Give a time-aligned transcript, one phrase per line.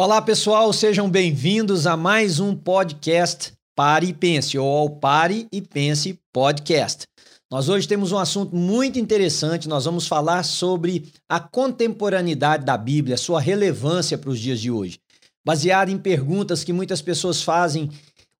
[0.00, 5.60] Olá, pessoal, sejam bem-vindos a mais um podcast Pare e Pense, ou ao Pare e
[5.60, 7.04] Pense Podcast.
[7.50, 13.16] Nós hoje temos um assunto muito interessante, nós vamos falar sobre a contemporaneidade da Bíblia,
[13.16, 15.00] sua relevância para os dias de hoje.
[15.44, 17.90] Baseado em perguntas que muitas pessoas fazem,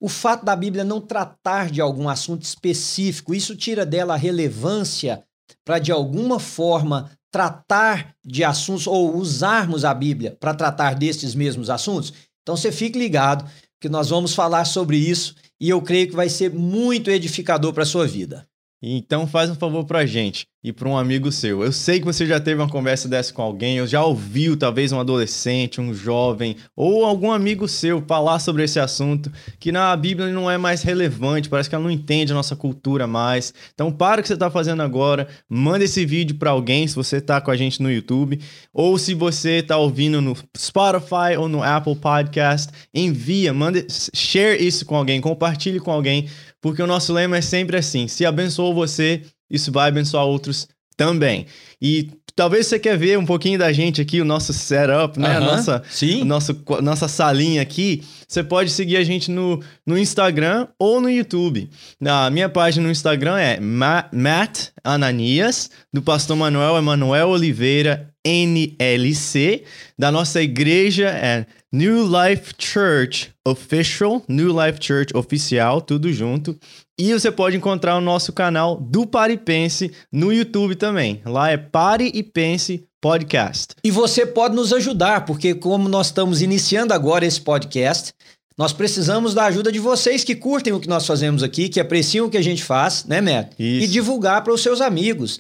[0.01, 5.25] o fato da Bíblia não tratar de algum assunto específico, isso tira dela a relevância
[5.65, 11.71] para, de alguma forma, tratar de assuntos ou usarmos a Bíblia para tratar destes mesmos
[11.71, 12.13] assuntos?
[12.43, 13.49] Então você fique ligado
[13.81, 17.83] que nós vamos falar sobre isso e eu creio que vai ser muito edificador para
[17.83, 18.47] a sua vida.
[18.81, 21.63] Então faz um favor para a gente e para um amigo seu.
[21.63, 24.93] Eu sei que você já teve uma conversa dessa com alguém, eu já ouviu talvez
[24.93, 30.29] um adolescente, um jovem ou algum amigo seu falar sobre esse assunto que na Bíblia
[30.29, 33.53] não é mais relevante, parece que ela não entende a nossa cultura mais.
[33.75, 37.17] Então para o que você está fazendo agora, manda esse vídeo para alguém se você
[37.17, 38.41] está com a gente no YouTube
[38.73, 44.85] ou se você está ouvindo no Spotify ou no Apple Podcast, envia, manda, share isso
[44.85, 46.29] com alguém, compartilhe com alguém,
[46.61, 51.47] porque o nosso lema é sempre assim: se abençoou você, isso vai abençoar outros também.
[51.81, 55.37] E talvez você quer ver um pouquinho da gente aqui, o nosso setup, né?
[55.37, 56.25] A nossa, sim.
[56.25, 58.03] nosso, nossa salinha aqui.
[58.27, 61.71] Você pode seguir a gente no, no Instagram ou no YouTube.
[62.05, 69.63] A minha página no Instagram é Ma- Matt Ananias, do pastor Manuel Emanuel Oliveira, NLC.
[69.99, 76.59] Da nossa igreja é New Life Church Official, New Life Church Oficial, tudo junto.
[76.99, 81.21] E você pode encontrar o nosso canal do Pare e Pense no YouTube também.
[81.27, 83.75] Lá é Pare e Pense Podcast.
[83.85, 88.15] E você pode nos ajudar, porque como nós estamos iniciando agora esse podcast,
[88.57, 92.27] nós precisamos da ajuda de vocês que curtem o que nós fazemos aqui, que apreciam
[92.27, 93.53] o que a gente faz, né, Matt?
[93.59, 93.85] Isso.
[93.85, 95.39] E divulgar para os seus amigos.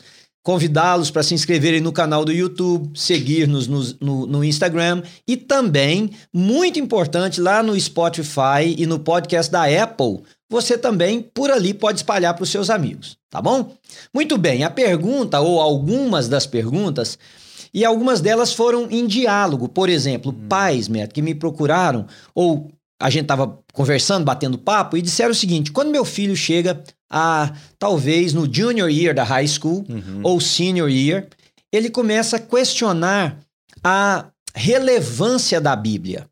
[0.48, 6.12] Convidá-los para se inscreverem no canal do YouTube, seguir-nos no, no, no Instagram e também,
[6.32, 11.98] muito importante, lá no Spotify e no podcast da Apple, você também por ali pode
[11.98, 13.74] espalhar para os seus amigos, tá bom?
[14.14, 17.18] Muito bem, a pergunta ou algumas das perguntas
[17.74, 19.68] e algumas delas foram em diálogo.
[19.68, 25.02] Por exemplo, pais, Matt, que me procuraram, ou a gente estava conversando, batendo papo, e
[25.02, 29.84] disseram o seguinte: quando meu filho chega a talvez no junior year da high school
[30.22, 31.26] ou senior year,
[31.72, 33.38] ele começa a questionar
[33.82, 36.26] a relevância da Bíblia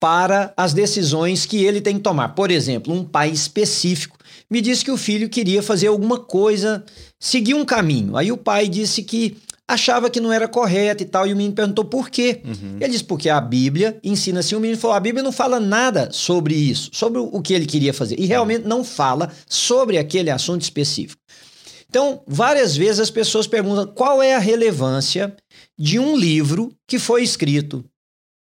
[0.00, 2.30] para as decisões que ele tem que tomar.
[2.30, 4.16] Por exemplo, um pai específico
[4.50, 6.84] me disse que o filho queria fazer alguma coisa,
[7.20, 8.16] seguir um caminho.
[8.16, 9.36] Aí o pai disse que
[9.68, 12.40] achava que não era correto e tal, e o menino perguntou por quê.
[12.80, 14.54] Ele disse porque a Bíblia ensina assim.
[14.54, 17.92] O menino falou: a Bíblia não fala nada sobre isso, sobre o que ele queria
[17.92, 18.18] fazer.
[18.18, 21.20] E realmente não fala sobre aquele assunto específico.
[21.88, 25.34] Então, várias vezes as pessoas perguntam qual é a relevância
[25.78, 27.84] de um livro que foi escrito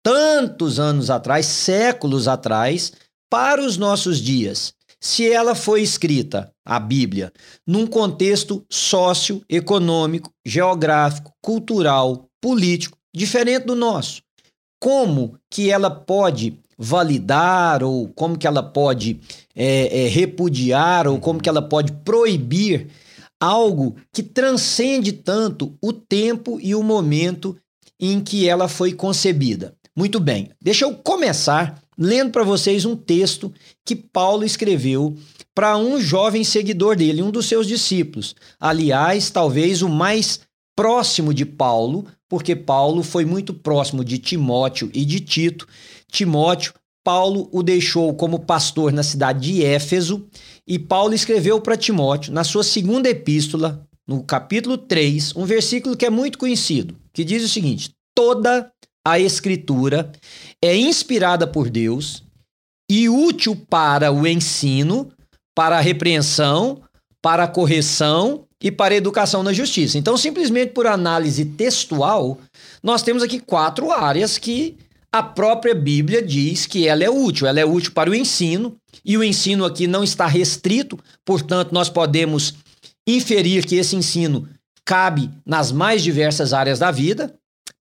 [0.04, 2.94] tantos anos atrás, séculos atrás,
[3.30, 4.74] para os nossos dias.
[5.00, 7.32] Se ela foi escrita, a Bíblia,
[7.66, 14.22] num contexto socioeconômico, geográfico, cultural, político, diferente do nosso,
[14.80, 19.20] como que ela pode validar ou como que ela pode
[19.56, 22.88] é, é, repudiar ou como que ela pode proibir
[23.40, 27.58] algo que transcende tanto o tempo e o momento
[28.00, 29.76] em que ela foi concebida.
[29.96, 33.52] Muito bem, deixa eu começar lendo para vocês um texto
[33.84, 35.18] que Paulo escreveu
[35.56, 38.36] para um jovem seguidor dele, um dos seus discípulos.
[38.60, 40.42] Aliás, talvez o mais
[40.76, 45.68] próximo de Paulo, porque Paulo foi muito próximo de Timóteo e de Tito.
[46.12, 50.28] Timóteo, Paulo o deixou como pastor na cidade de Éfeso,
[50.68, 56.06] e Paulo escreveu para Timóteo, na sua segunda epístola, no capítulo 3, um versículo que
[56.06, 58.72] é muito conhecido, que diz o seguinte: toda
[59.08, 60.12] a escritura
[60.62, 62.24] é inspirada por Deus
[62.92, 65.10] e útil para o ensino,
[65.56, 66.82] para a repreensão,
[67.22, 69.98] para a correção e para a educação na justiça.
[69.98, 72.38] Então, simplesmente por análise textual,
[72.84, 74.76] nós temos aqui quatro áreas que
[75.10, 77.48] a própria Bíblia diz que ela é útil.
[77.48, 78.76] Ela é útil para o ensino,
[79.06, 82.56] e o ensino aqui não está restrito, portanto, nós podemos
[83.08, 84.50] inferir que esse ensino
[84.84, 87.34] cabe nas mais diversas áreas da vida.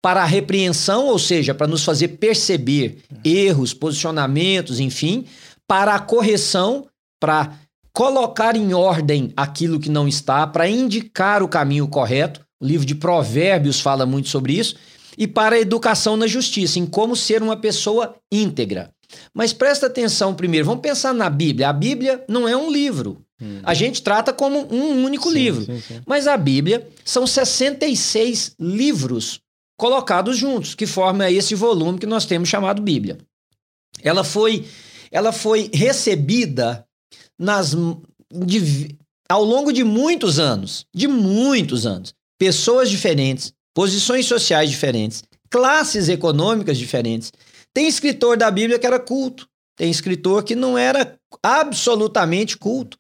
[0.06, 5.24] Para a repreensão, ou seja, para nos fazer perceber erros, posicionamentos, enfim.
[5.66, 6.86] Para a correção,
[7.18, 7.58] para
[7.92, 12.40] colocar em ordem aquilo que não está, para indicar o caminho correto.
[12.60, 14.76] O livro de Provérbios fala muito sobre isso.
[15.18, 18.92] E para a educação na justiça, em como ser uma pessoa íntegra.
[19.34, 21.68] Mas presta atenção primeiro, vamos pensar na Bíblia.
[21.68, 23.26] A Bíblia não é um livro.
[23.64, 25.64] A gente trata como um único Sim, livro.
[25.64, 26.00] sim, sim.
[26.06, 29.44] Mas a Bíblia são 66 livros
[29.76, 33.18] colocados juntos, que forma esse volume que nós temos chamado Bíblia.
[34.02, 34.66] Ela foi,
[35.10, 36.86] ela foi recebida
[37.38, 37.74] nas,
[38.30, 38.96] de,
[39.28, 46.78] ao longo de muitos anos, de muitos anos, pessoas diferentes, posições sociais diferentes, classes econômicas
[46.78, 47.32] diferentes.
[47.72, 52.96] Tem escritor da Bíblia que era culto, tem escritor que não era absolutamente culto.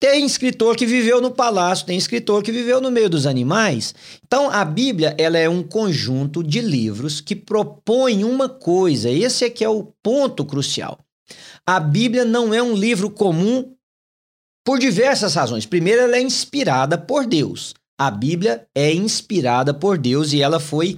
[0.00, 3.92] Tem escritor que viveu no palácio, tem escritor que viveu no meio dos animais.
[4.24, 9.10] Então, a Bíblia ela é um conjunto de livros que propõem uma coisa.
[9.10, 11.00] Esse é que é o ponto crucial.
[11.66, 13.74] A Bíblia não é um livro comum
[14.64, 15.66] por diversas razões.
[15.66, 17.74] Primeiro, ela é inspirada por Deus.
[17.98, 20.96] A Bíblia é inspirada por Deus e ela foi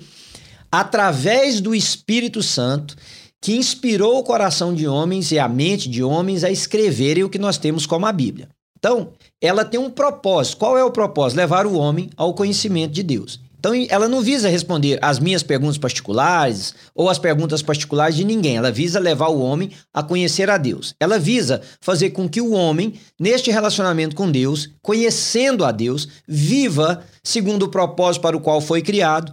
[0.70, 2.94] através do Espírito Santo
[3.41, 7.38] que inspirou o coração de homens e a mente de homens a escreverem o que
[7.38, 8.50] nós temos como a Bíblia.
[8.80, 10.56] Então, ela tem um propósito.
[10.56, 11.36] Qual é o propósito?
[11.36, 13.38] Levar o homem ao conhecimento de Deus.
[13.58, 18.56] Então, ela não visa responder as minhas perguntas particulares ou as perguntas particulares de ninguém.
[18.56, 20.94] Ela visa levar o homem a conhecer a Deus.
[20.98, 27.04] Ela visa fazer com que o homem, neste relacionamento com Deus, conhecendo a Deus, viva
[27.22, 29.30] segundo o propósito para o qual foi criado,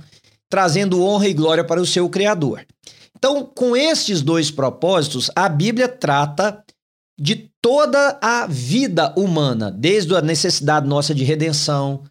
[0.50, 2.66] trazendo honra e glória para o seu Criador.
[3.18, 6.64] Então, com estes dois propósitos, a Bíblia trata
[7.20, 12.04] de toda a vida humana, desde a necessidade nossa de redenção,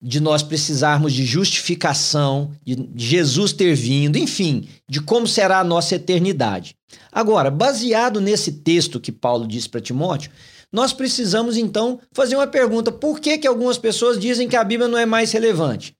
[0.00, 5.94] de nós precisarmos de justificação, de Jesus ter vindo, enfim, de como será a nossa
[5.94, 6.74] eternidade.
[7.10, 10.30] Agora, baseado nesse texto que Paulo disse para Timóteo,
[10.70, 14.88] nós precisamos então fazer uma pergunta: por que, que algumas pessoas dizem que a Bíblia
[14.88, 15.94] não é mais relevante?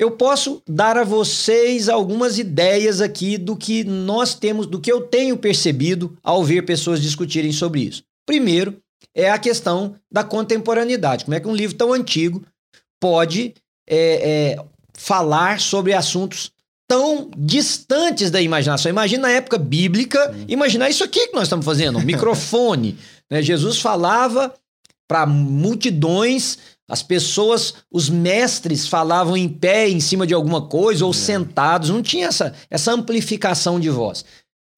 [0.00, 5.02] Eu posso dar a vocês algumas ideias aqui do que nós temos, do que eu
[5.02, 8.02] tenho percebido ao ver pessoas discutirem sobre isso.
[8.24, 8.80] Primeiro,
[9.14, 11.26] é a questão da contemporaneidade.
[11.26, 12.42] Como é que um livro tão antigo
[12.98, 13.52] pode
[13.86, 14.64] é, é,
[14.94, 16.50] falar sobre assuntos
[16.88, 18.88] tão distantes da imaginação?
[18.88, 20.46] Imagina na época bíblica, Sim.
[20.48, 22.96] imaginar isso aqui que nós estamos fazendo, um microfone.
[23.28, 23.42] né?
[23.42, 24.54] Jesus falava
[25.06, 26.58] para multidões
[26.90, 31.14] as pessoas, os mestres falavam em pé em cima de alguma coisa ou é.
[31.14, 34.24] sentados, não tinha essa, essa amplificação de voz.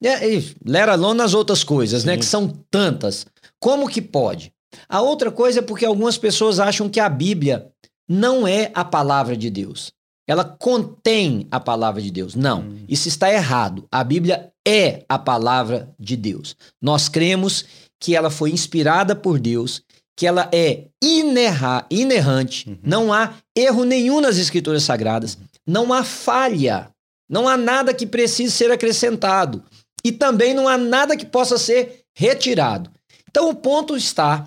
[0.03, 2.17] E, lera alone nas outras coisas, né, Sim.
[2.17, 2.21] né?
[2.21, 3.25] Que são tantas.
[3.59, 4.53] Como que pode?
[4.87, 7.69] A outra coisa é porque algumas pessoas acham que a Bíblia
[8.07, 9.91] não é a palavra de Deus.
[10.29, 12.35] Ela contém a palavra de Deus.
[12.35, 12.85] Não, hum.
[12.87, 13.87] isso está errado.
[13.91, 16.57] A Bíblia é a palavra de Deus.
[16.81, 17.65] Nós cremos
[17.99, 19.83] que ela foi inspirada por Deus
[20.17, 22.79] que ela é inerra, inerrante, uhum.
[22.83, 26.91] não há erro nenhum nas escrituras sagradas, não há falha,
[27.29, 29.63] não há nada que precise ser acrescentado.
[30.05, 32.91] E também não há nada que possa ser retirado.
[33.31, 34.47] Então o ponto está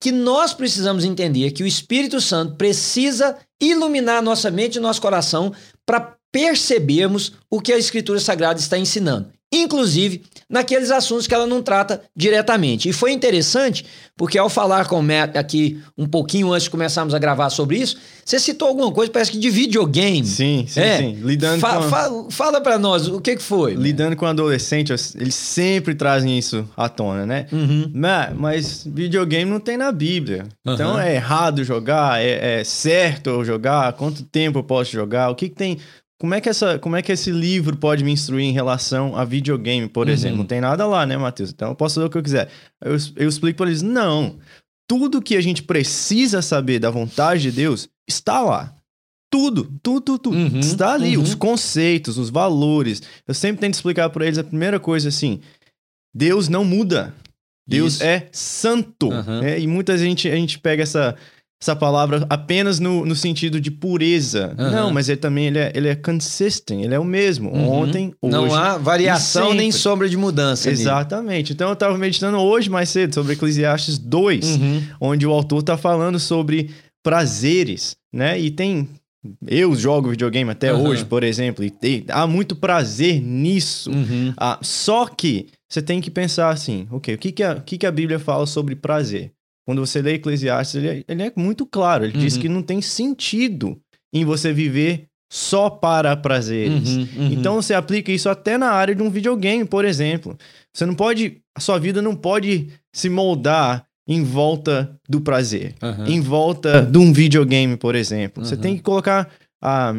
[0.00, 5.52] que nós precisamos entender que o Espírito Santo precisa iluminar nossa mente e nosso coração
[5.86, 10.22] para percebermos o que a Escritura Sagrada está ensinando inclusive
[10.52, 12.86] naqueles assuntos que ela não trata diretamente.
[12.86, 17.14] E foi interessante, porque ao falar com o Matt aqui um pouquinho antes de começarmos
[17.14, 20.26] a gravar sobre isso, você citou alguma coisa, parece que de videogame.
[20.26, 20.98] Sim, sim, é.
[20.98, 21.18] sim.
[21.22, 21.88] Lidando fa com...
[21.88, 23.74] fa fala para nós, o que, que foi?
[23.74, 27.46] Lidando com adolescente, eles sempre trazem isso à tona, né?
[27.50, 27.90] Uhum.
[27.94, 30.44] Mas, mas, videogame não tem na Bíblia.
[30.66, 30.74] Uhum.
[30.74, 35.48] Então é errado jogar, é, é certo jogar, quanto tempo eu posso jogar, o que,
[35.48, 35.78] que tem
[36.22, 39.24] como é, que essa, como é que esse livro pode me instruir em relação a
[39.24, 40.12] videogame, por uhum.
[40.12, 40.38] exemplo?
[40.38, 41.50] Não tem nada lá, né, Matheus?
[41.50, 42.48] Então eu posso fazer o que eu quiser.
[42.80, 44.38] Eu, eu explico para eles: não.
[44.88, 48.72] Tudo que a gente precisa saber da vontade de Deus está lá.
[49.32, 50.36] Tudo, tudo, tudo, tudo.
[50.36, 51.16] Uhum, está ali.
[51.16, 51.24] Uhum.
[51.24, 53.02] Os conceitos, os valores.
[53.26, 55.40] Eu sempre tento explicar para eles a primeira coisa assim:
[56.14, 57.12] Deus não muda.
[57.66, 58.04] Deus Isso.
[58.04, 59.08] é santo.
[59.08, 59.42] Uhum.
[59.42, 61.16] É, e muita gente, a gente pega essa,
[61.62, 64.52] essa palavra apenas no, no sentido de pureza.
[64.58, 64.70] Uhum.
[64.70, 67.50] Não, mas ele também ele é, ele é consistent, ele é o mesmo.
[67.50, 67.70] Uhum.
[67.70, 68.32] Ontem, hoje.
[68.32, 70.68] Não há variação nem sombra de mudança.
[70.68, 71.52] Exatamente.
[71.52, 74.82] Então eu estava meditando hoje mais cedo sobre Eclesiastes 2, uhum.
[75.00, 78.38] onde o autor está falando sobre prazeres, né?
[78.38, 78.88] E tem.
[79.46, 83.88] Eu jogo videogame até hoje, por exemplo, e tem, há muito prazer nisso.
[83.88, 84.34] Uhum.
[84.36, 87.78] Ah, só que você tem que pensar assim, ok, o que, que, a, o que,
[87.78, 89.30] que a Bíblia fala sobre prazer?
[89.64, 92.04] Quando você lê Eclesiastes, ele é, ele é muito claro.
[92.04, 92.20] Ele uhum.
[92.20, 93.78] diz que não tem sentido
[94.12, 96.90] em você viver só para prazeres.
[96.90, 97.32] Uhum, uhum.
[97.32, 100.36] Então você aplica isso até na área de um videogame, por exemplo.
[100.74, 101.38] Você não pode.
[101.56, 105.74] A sua vida não pode se moldar em volta do prazer.
[105.82, 106.06] Uhum.
[106.06, 108.44] Em volta de um videogame, por exemplo.
[108.44, 109.30] Você tem que colocar.
[109.62, 109.94] Ah,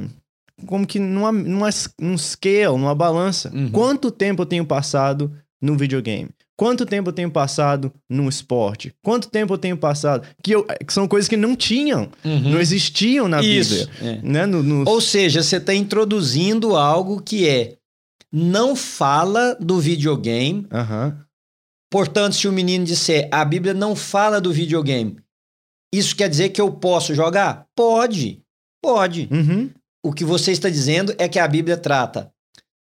[0.68, 3.52] como que numa, numa, num scale, numa balança.
[3.54, 3.72] Uhum.
[3.72, 6.30] Quanto tempo eu tenho passado no videogame?
[6.56, 8.94] Quanto tempo eu tenho passado no esporte?
[9.04, 10.28] Quanto tempo eu tenho passado?
[10.44, 12.52] Que, eu, que são coisas que não tinham, Uhum.
[12.52, 13.88] não existiam na Isso.
[13.88, 14.12] Bíblia.
[14.14, 14.22] é.
[14.22, 14.46] Né?
[14.46, 17.76] No, no- Ou seja, você está introduzindo algo que é
[18.32, 20.68] não fala do videogame.
[20.72, 21.18] Aham.
[21.92, 25.18] Portanto, se o menino disser a Bíblia não fala do videogame,
[25.94, 27.66] isso quer dizer que eu posso jogar?
[27.76, 28.42] Pode.
[28.82, 29.28] Pode.
[29.32, 29.70] Uhum.
[30.04, 32.32] O que você está dizendo é que a Bíblia trata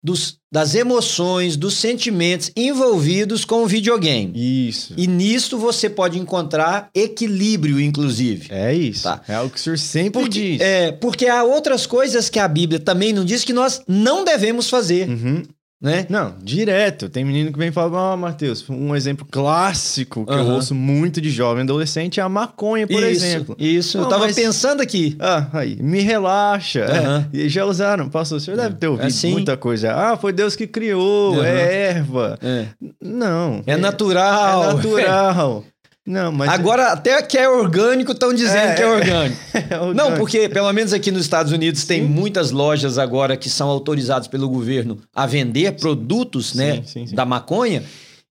[0.03, 4.31] dos- das emoções, dos sentimentos envolvidos com o videogame.
[4.67, 4.93] Isso.
[4.97, 8.47] E nisto você pode encontrar equilíbrio, inclusive.
[8.49, 9.03] É isso.
[9.03, 9.21] Tá.
[9.27, 10.61] É o que o senhor sempre Porque, diz.
[10.61, 14.69] é, porque há outras coisas que a Bíblia também não diz que nós não devemos
[14.69, 15.43] fazer, Uhum.
[15.81, 16.05] Né?
[16.09, 17.07] Não, direto.
[17.09, 21.29] Tem menino que vem falar, ó, Matheus, um exemplo clássico que eu ouço muito de
[21.29, 23.55] jovem adolescente é a maconha, por isso, exemplo.
[23.57, 25.15] Isso, eu Não, tava mas- pensando aqui.
[25.19, 26.85] Ah, aí, me relaxa.
[26.85, 27.29] Aham.
[27.33, 28.09] É, e já usaram.
[28.09, 29.31] Pastor, o senhor deve ter ouvido Assim.
[29.31, 29.93] muita coisa.
[29.93, 32.37] Ah, foi Deus que criou, é erva.
[32.41, 32.65] É,
[33.01, 33.61] Não.
[33.65, 34.63] É natural.
[34.63, 35.63] É natural.
[36.09, 36.49] Não, mas.
[36.49, 38.87] Agora, até que é orgânico, estão dizendo É, que é é.
[38.89, 39.39] orgânico.
[39.53, 40.17] É Não, orgânico.
[40.17, 44.49] porque pelo menos aqui nos Estados Unidos tem muitas lojas agora que são autorizadas pelo
[44.49, 47.15] governo a vender produtos né, Sim, sim, sim.
[47.15, 47.83] da maconha.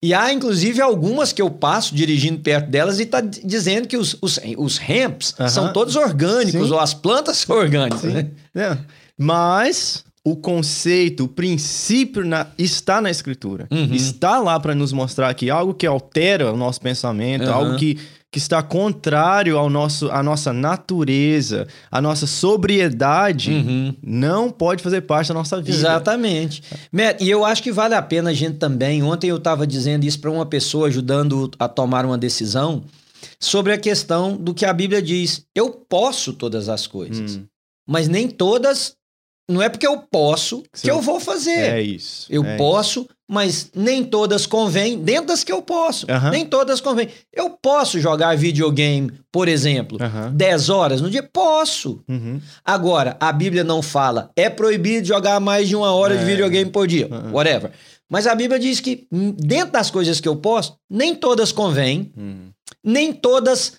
[0.03, 4.17] E há, inclusive, algumas que eu passo dirigindo perto delas e está dizendo que os,
[4.23, 5.49] os, os hemps Aham.
[5.49, 6.73] são todos orgânicos, Sim.
[6.73, 8.01] ou as plantas são orgânicas.
[8.01, 8.13] Sim.
[8.13, 8.31] Né?
[8.55, 8.77] É.
[9.19, 13.69] Mas o conceito, o princípio na- está na escritura.
[13.71, 13.95] Uhum.
[13.95, 17.53] Está lá para nos mostrar que algo que altera o nosso pensamento, Aham.
[17.55, 17.97] algo que,
[18.33, 23.95] que está contrário ao nosso, à nossa natureza, à nossa sobriedade, Uhum.
[24.03, 25.77] não pode fazer parte da nossa vida.
[25.77, 26.61] Exatamente.
[26.91, 29.05] Matt, e eu acho que vale a pena a gente também.
[29.05, 32.83] Ontem eu estava dizendo isso para uma pessoa, ajudando a tomar uma decisão
[33.39, 35.45] sobre a questão do que a Bíblia diz.
[35.55, 37.45] Eu posso todas as coisas, Hum,
[37.89, 38.95] mas nem todas.
[39.49, 40.89] Não é porque eu posso que Sim.
[40.91, 41.51] eu vou fazer.
[41.61, 42.27] é isso.
[42.29, 46.05] Eu é posso, mas nem todas convêm dentro das que eu posso.
[46.33, 47.09] Nem todas convêm.
[47.33, 50.05] Eu posso jogar videogame, por exemplo, isso.
[50.05, 50.33] Aham.
[50.35, 51.23] 10 horas no dia?
[51.23, 52.01] Posso.
[52.09, 52.41] Uhum.
[52.65, 56.27] Agora, a Bíblia não fala, é proibido jogar mais de uma hora de É.
[56.27, 57.31] videogame por dia, Uhum.
[57.33, 57.71] whatever.
[58.11, 62.13] Mas a Bíblia diz que hum, dentro das coisas que eu posso, nem todas convêm,
[62.17, 62.51] Uhum.
[62.83, 63.75] nem todas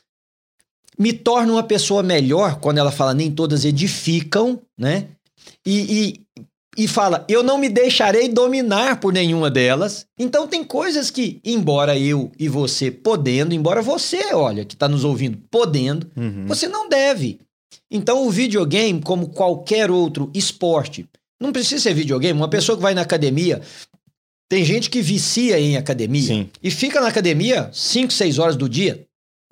[0.97, 5.09] me tornam uma pessoa melhor, quando ela fala nem todas edificam, né?
[5.69, 6.43] E, e,
[6.83, 10.05] e fala, eu não me deixarei dominar por nenhuma delas.
[10.17, 15.03] Então tem coisas que, embora eu e você podendo, embora você, olha, que está nos
[15.03, 16.45] ouvindo, podendo, Uhum.
[16.47, 17.39] você não deve.
[17.91, 21.05] Então, o videogame, como qualquer outro esporte,
[21.41, 22.39] não precisa ser videogame.
[22.39, 23.61] Uma pessoa que vai na academia,
[24.49, 26.49] tem gente que vicia em academia Sim.
[26.63, 29.05] e fica na academia 5, 6 horas do dia.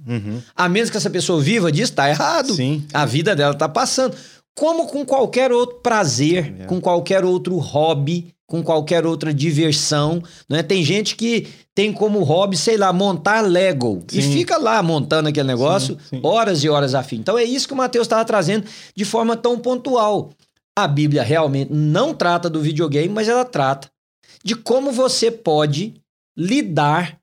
[0.05, 0.41] Uhum.
[0.55, 2.53] A menos que essa pessoa viva disso, tá errado.
[2.53, 2.85] Sim.
[2.93, 4.15] A vida dela tá passando.
[4.55, 6.65] Como com qualquer outro prazer, É.
[6.65, 10.21] com qualquer outro hobby, com qualquer outra diversão.
[10.47, 10.63] Né?
[10.63, 14.03] Tem gente que tem como hobby, sei lá, montar Lego.
[14.13, 14.31] E Sim.
[14.31, 16.19] fica lá montando aquele negócio Sim, sim.
[16.23, 17.17] horas e horas a fim.
[17.17, 20.31] Então é isso que o Mateus estava trazendo de forma tão pontual.
[20.77, 23.89] A Bíblia realmente não trata do videogame, mas ela trata
[24.43, 25.95] de como você pode
[26.37, 27.17] lidar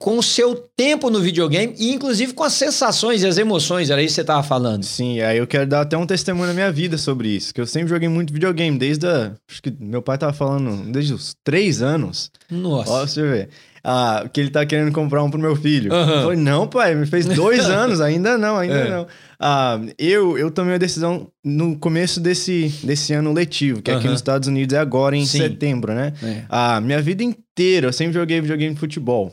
[0.00, 4.00] com o seu tempo no videogame e inclusive com as sensações e as emoções, era
[4.00, 4.84] isso que você estava falando.
[4.84, 7.52] Sim, aí eu quero dar até um testemunho na minha vida sobre isso.
[7.52, 9.32] Que eu sempre joguei muito videogame, desde a.
[9.50, 12.30] Acho que meu pai tava falando, desde os três anos.
[12.48, 12.90] Nossa.
[12.92, 13.48] Ó, você vê.
[13.82, 15.92] Ah, que ele tá querendo comprar um pro meu filho.
[15.92, 16.12] Aham.
[16.14, 18.90] Eu falei, não, pai, me fez dois anos, ainda não, ainda É.
[18.90, 19.06] não.
[19.40, 24.10] Ah, eu, eu tomei a decisão no começo desse, desse ano letivo, que aqui Aham.
[24.10, 25.38] nos Estados Unidos é agora em Sim.
[25.38, 26.12] setembro, né?
[26.22, 26.42] É.
[26.48, 29.32] Ah, minha vida inteira eu sempre joguei videogame de futebol.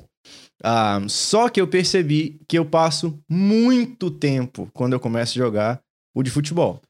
[0.63, 5.81] Ah, só que eu percebi que eu passo muito tempo quando eu começo a jogar
[6.13, 6.81] o de futebol.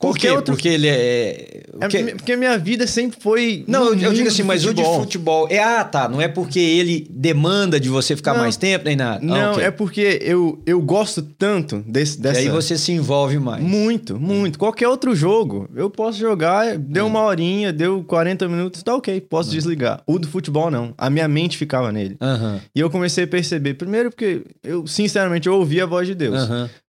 [0.00, 0.30] Por quê?
[0.30, 1.62] outro- Porque ele é.
[1.80, 3.64] É porque- porque minha vida sempre foi.
[3.66, 5.48] Não, eu, eu digo assim, mas o de futebol.
[5.50, 6.08] É, ah, tá.
[6.08, 8.40] Não é porque ele demanda de você ficar Não.
[8.40, 9.18] mais tempo nem nada.
[9.22, 9.64] Ah, Não, ok.
[9.64, 12.38] é porque eu, eu gosto tanto desse, E dessa.
[12.40, 13.60] aí você se envolve mais.
[13.62, 14.56] Muito, muito.
[14.56, 19.50] Qualquer outro jogo, eu posso jogar, deu uma horinha, deu 40 minutos, tá ok, posso
[19.50, 20.00] desligar.
[20.06, 20.94] O do futebol, não.
[20.96, 22.16] A minha mente ficava nele.
[22.72, 26.38] E eu comecei a perceber, primeiro porque eu, sinceramente, eu ouvi a voz de Deus.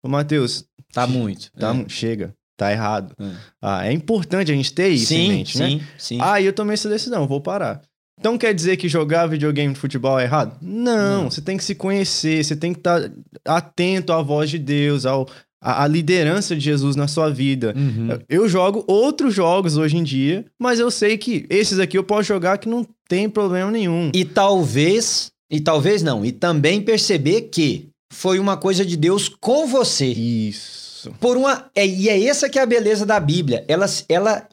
[0.03, 1.51] Ô, Matheus, Tá muito.
[1.57, 1.85] tá, É.
[1.89, 3.13] chega, tá errado.
[3.19, 3.31] É.
[3.61, 5.69] Ah, é importante a gente ter isso sim, em mente, né?
[5.69, 6.17] sim, sim.
[6.19, 7.81] Aí eu tomei essa decisão, vou parar.
[8.19, 10.57] Então quer dizer que jogar videogame de futebol é errado?
[10.59, 11.31] Não, Não.
[11.31, 13.11] você tem que se conhecer, você tem que estar
[13.45, 15.29] atento à voz de Deus, ao,
[15.61, 17.75] à, à liderança de Jesus na sua vida.
[17.77, 18.09] Uhum.
[18.27, 22.23] Eu jogo outros jogos hoje em dia, mas eu sei que esses aqui eu posso
[22.23, 24.09] jogar que não tem problema nenhum.
[24.15, 29.67] E talvez, e talvez não, e também perceber que foi uma coisa de Deus com
[29.67, 30.07] você.
[30.07, 30.86] Isso.
[31.19, 33.63] Por uma, é, e é essa que é a beleza da Bíblia.
[33.67, 34.47] Ela, ela,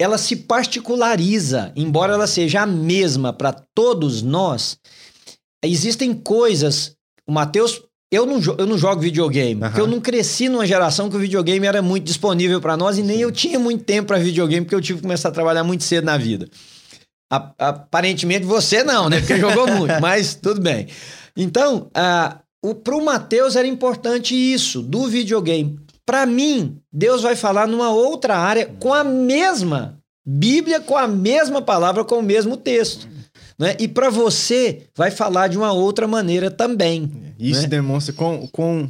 [0.00, 4.78] ela se particulariza, embora ela seja a mesma para todos nós,
[5.64, 6.92] existem coisas.
[7.26, 7.80] O Matheus.
[8.14, 9.70] Eu não, eu não jogo videogame, Aham.
[9.70, 13.02] porque eu não cresci numa geração que o videogame era muito disponível pra nós e
[13.02, 15.82] nem eu tinha muito tempo pra videogame, porque eu tive que começar a trabalhar muito
[15.82, 16.46] cedo na vida.
[17.32, 19.18] A- aparentemente você não, né?
[19.18, 20.88] Porque jogou muito, mas tudo bem.
[21.34, 25.78] Então, ah, o, pro Matheus era importante isso, do videogame.
[26.06, 31.60] Pra mim, Deus vai falar numa outra área com a mesma Bíblia, com a mesma
[31.60, 33.08] palavra, com o mesmo texto.
[33.58, 33.76] Né?
[33.78, 37.10] E pra você, vai falar de uma outra maneira também.
[37.38, 37.66] Isso Né?
[37.68, 38.88] demonstra com, com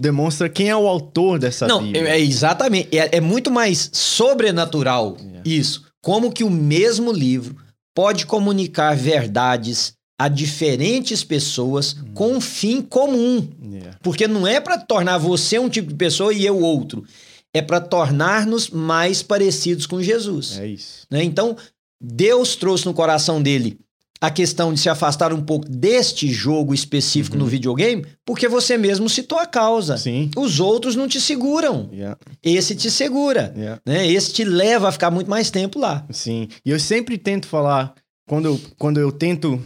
[0.00, 2.08] demonstra quem é o autor dessa Não, Bíblia.
[2.08, 2.96] é, é exatamente.
[2.96, 5.42] É, é muito mais sobrenatural Yeah.
[5.44, 5.84] isso.
[6.00, 7.56] Como que o mesmo livro
[7.94, 12.12] pode comunicar verdades a diferentes pessoas Hum.
[12.14, 13.48] com um fim comum.
[13.72, 13.98] Yeah.
[14.02, 17.04] Porque não é para tornar você um tipo de pessoa e eu outro.
[17.52, 20.58] É para tornar-nos mais parecidos com Jesus.
[20.58, 21.06] É isso.
[21.10, 21.24] né?
[21.24, 21.56] Então,
[22.00, 23.78] Deus trouxe no coração dele
[24.20, 27.42] a questão de se afastar um pouco deste jogo específico Uhum.
[27.42, 29.96] no videogame, porque você mesmo citou a causa.
[29.98, 30.30] Sim.
[30.36, 31.90] Os outros não te seguram.
[31.92, 32.16] Yeah.
[32.40, 33.52] Esse te segura.
[33.56, 33.80] Yeah.
[33.84, 34.06] Né?
[34.06, 36.06] Esse te leva a ficar muito mais tempo lá.
[36.10, 36.46] Sim.
[36.64, 37.92] E eu sempre tento falar,
[38.28, 39.60] quando eu, quando eu tento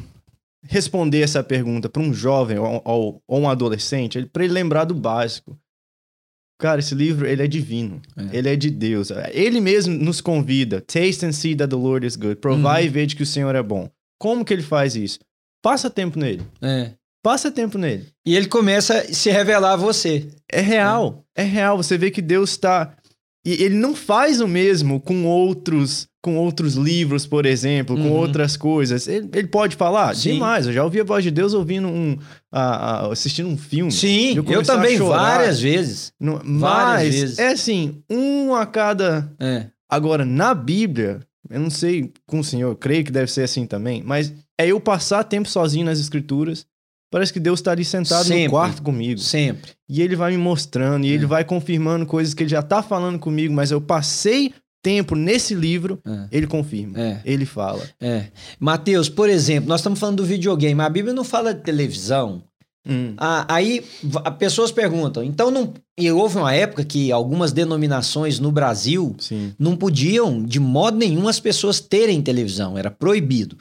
[0.69, 4.95] responder essa pergunta para um jovem ou, ou- ou um adolescente, para ele lembrar do
[4.95, 5.59] básico.
[6.59, 8.01] Cara, esse livro, ele é divino.
[8.17, 8.37] É.
[8.39, 9.11] Ele é de Deus.
[9.33, 10.81] Ele mesmo nos convida.
[10.81, 12.37] Taste and see that the Lord is good.
[12.37, 12.87] Provai Uhum.
[12.87, 13.91] e vede que o Senhor é bom.
[14.19, 15.19] Como que ele faz isso?
[15.63, 16.43] Passa tempo nele.
[17.23, 18.07] Passa tempo nele.
[18.25, 20.29] E ele começa a se revelar a você.
[20.51, 21.25] É real.
[21.37, 21.77] É real.
[21.77, 22.97] Você vê que Deus está.
[23.47, 28.13] E ele não faz o mesmo com outros com outros livros, por exemplo, com Uhum.
[28.13, 29.07] outras coisas.
[29.07, 30.13] Ele, ele pode falar?
[30.17, 30.33] Sim.
[30.33, 30.67] Demais.
[30.67, 32.17] Eu já ouvi a voz de Deus ouvindo um.
[33.13, 33.93] assistindo um filme.
[33.93, 36.13] Sim, Eu eu, também várias vezes.
[36.19, 37.39] Não- Várias Mas vezes.
[37.39, 39.33] é assim, um a cada.
[39.39, 39.67] É.
[39.89, 44.03] Agora, na Bíblia, eu não sei com o senhor, creio que deve ser assim também,
[44.05, 46.67] mas é eu passar tempo sozinho nas escrituras.
[47.11, 48.45] Parece que Deus está ali sentado Sempre.
[48.45, 49.21] no quarto comigo.
[49.21, 49.73] Sempre.
[49.89, 51.27] E ele vai me mostrando, e ele É.
[51.29, 55.99] vai confirmando coisas que ele já tá falando comigo, mas eu passei tempo nesse livro,
[56.07, 56.27] É.
[56.31, 56.99] ele confirma.
[57.01, 57.21] É.
[57.25, 57.83] Ele fala.
[58.01, 58.27] É.
[58.59, 60.81] Mateus, por exemplo, nós estamos falando do videogame.
[60.81, 62.43] A Bíblia não fala de televisão.
[62.89, 63.85] Hum, Ah, aí
[64.39, 65.75] pessoas perguntam, então não.
[65.99, 69.53] E houve uma época que algumas denominações no Brasil sim.
[69.59, 72.79] não podiam, de modo nenhum, as pessoas terem televisão.
[72.79, 73.57] Era proibido.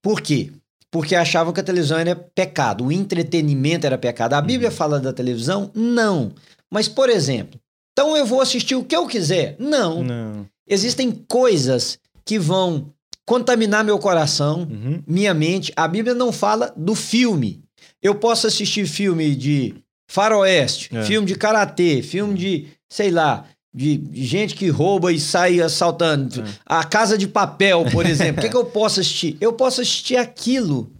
[0.00, 0.52] Por quê?
[0.90, 4.34] Porque achavam que a televisão era pecado, o entretenimento era pecado.
[4.34, 5.70] A Bíblia fala da televisão?
[5.74, 6.32] Não.
[6.70, 7.60] Mas, por exemplo,
[7.92, 9.54] então eu vou assistir o que eu quiser?
[9.58, 10.02] Não.
[10.02, 10.46] Não.
[10.68, 12.92] Existem coisas que vão
[13.26, 15.02] contaminar meu coração, Uhum.
[15.06, 15.72] minha mente.
[15.76, 17.62] A Bíblia não fala do filme.
[18.02, 19.74] Eu posso assistir filme de
[20.10, 21.02] faroeste, É.
[21.04, 26.40] filme de karatê, filme de, sei lá, de gente que rouba e sai assaltando.
[26.40, 26.44] É.
[26.66, 28.40] A Casa de Papel, por exemplo.
[28.40, 29.36] O que, que eu posso assistir?
[29.40, 30.92] Eu posso assistir aquilo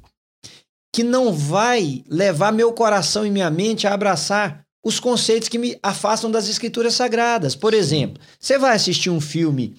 [0.93, 5.79] que não vai levar meu coração e minha mente a abraçar os conceitos que me
[5.83, 7.55] afastam das escrituras sagradas.
[7.55, 9.77] Por exemplo, você vai assistir um filme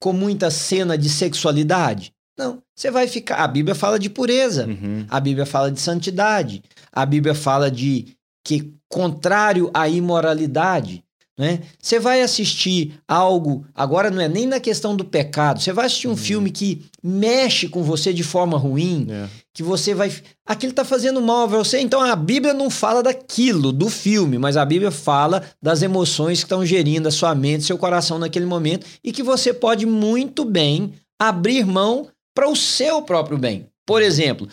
[0.00, 2.12] com muita cena de sexualidade?
[2.38, 2.62] Não.
[2.74, 3.36] Você vai ficar.
[3.36, 4.66] A Bíblia fala de pureza.
[4.66, 5.06] Uhum.
[5.08, 6.62] A Bíblia fala de santidade.
[6.92, 11.02] A Bíblia fala de que contrário à imoralidade.
[11.38, 11.60] Né?
[11.78, 16.08] Você vai assistir algo, agora não é nem na questão do pecado, você vai assistir
[16.08, 16.16] um Uhum.
[16.16, 19.28] filme que mexe com você de forma ruim, É.
[19.52, 20.10] que você vai.
[20.46, 21.78] Aquilo tá fazendo mal a você.
[21.80, 26.46] Então a Bíblia não fala daquilo, do filme, mas a Bíblia fala das emoções que
[26.46, 30.94] estão gerindo a sua mente, seu coração naquele momento e que você pode muito bem
[31.18, 33.66] abrir mão para o seu próprio bem.
[33.84, 34.48] Por exemplo,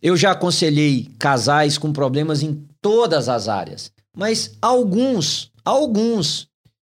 [0.00, 6.48] eu já aconselhei casais com problemas em todas as áreas, mas alguns, alguns,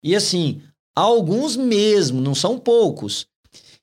[0.02, 0.62] e assim,
[0.94, 3.26] alguns mesmo, não são poucos,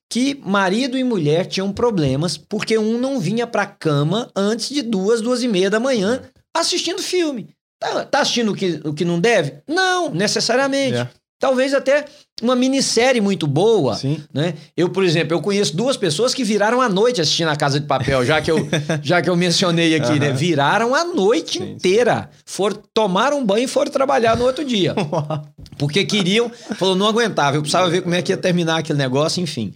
[0.08, 5.20] que marido e mulher tinham problemas porque um não vinha pra cama antes de duas,
[5.20, 6.22] duas e meia da manhã
[6.54, 7.48] assistindo filme.
[7.80, 9.60] Tá, tá assistindo o que, o que não deve?
[9.66, 10.98] Não, necessariamente.
[10.98, 11.10] É.
[11.38, 12.06] Talvez até
[12.42, 14.22] uma minissérie muito boa, Sim.
[14.32, 14.54] né?
[14.76, 17.86] Eu, por exemplo, eu conheço duas pessoas que viraram a noite assistindo a Casa de
[17.86, 18.68] Papel, já que eu,
[19.02, 20.28] já que eu mencionei aqui, né?
[20.28, 20.36] Aham.
[20.36, 22.28] Viraram a noite Sim, inteira.
[22.44, 24.94] Foram, tomaram um banho e foram trabalhar no outro dia.
[25.78, 29.42] Porque queriam, falou, não aguentava, eu precisava ver como é que ia terminar aquele negócio,
[29.42, 29.72] enfim.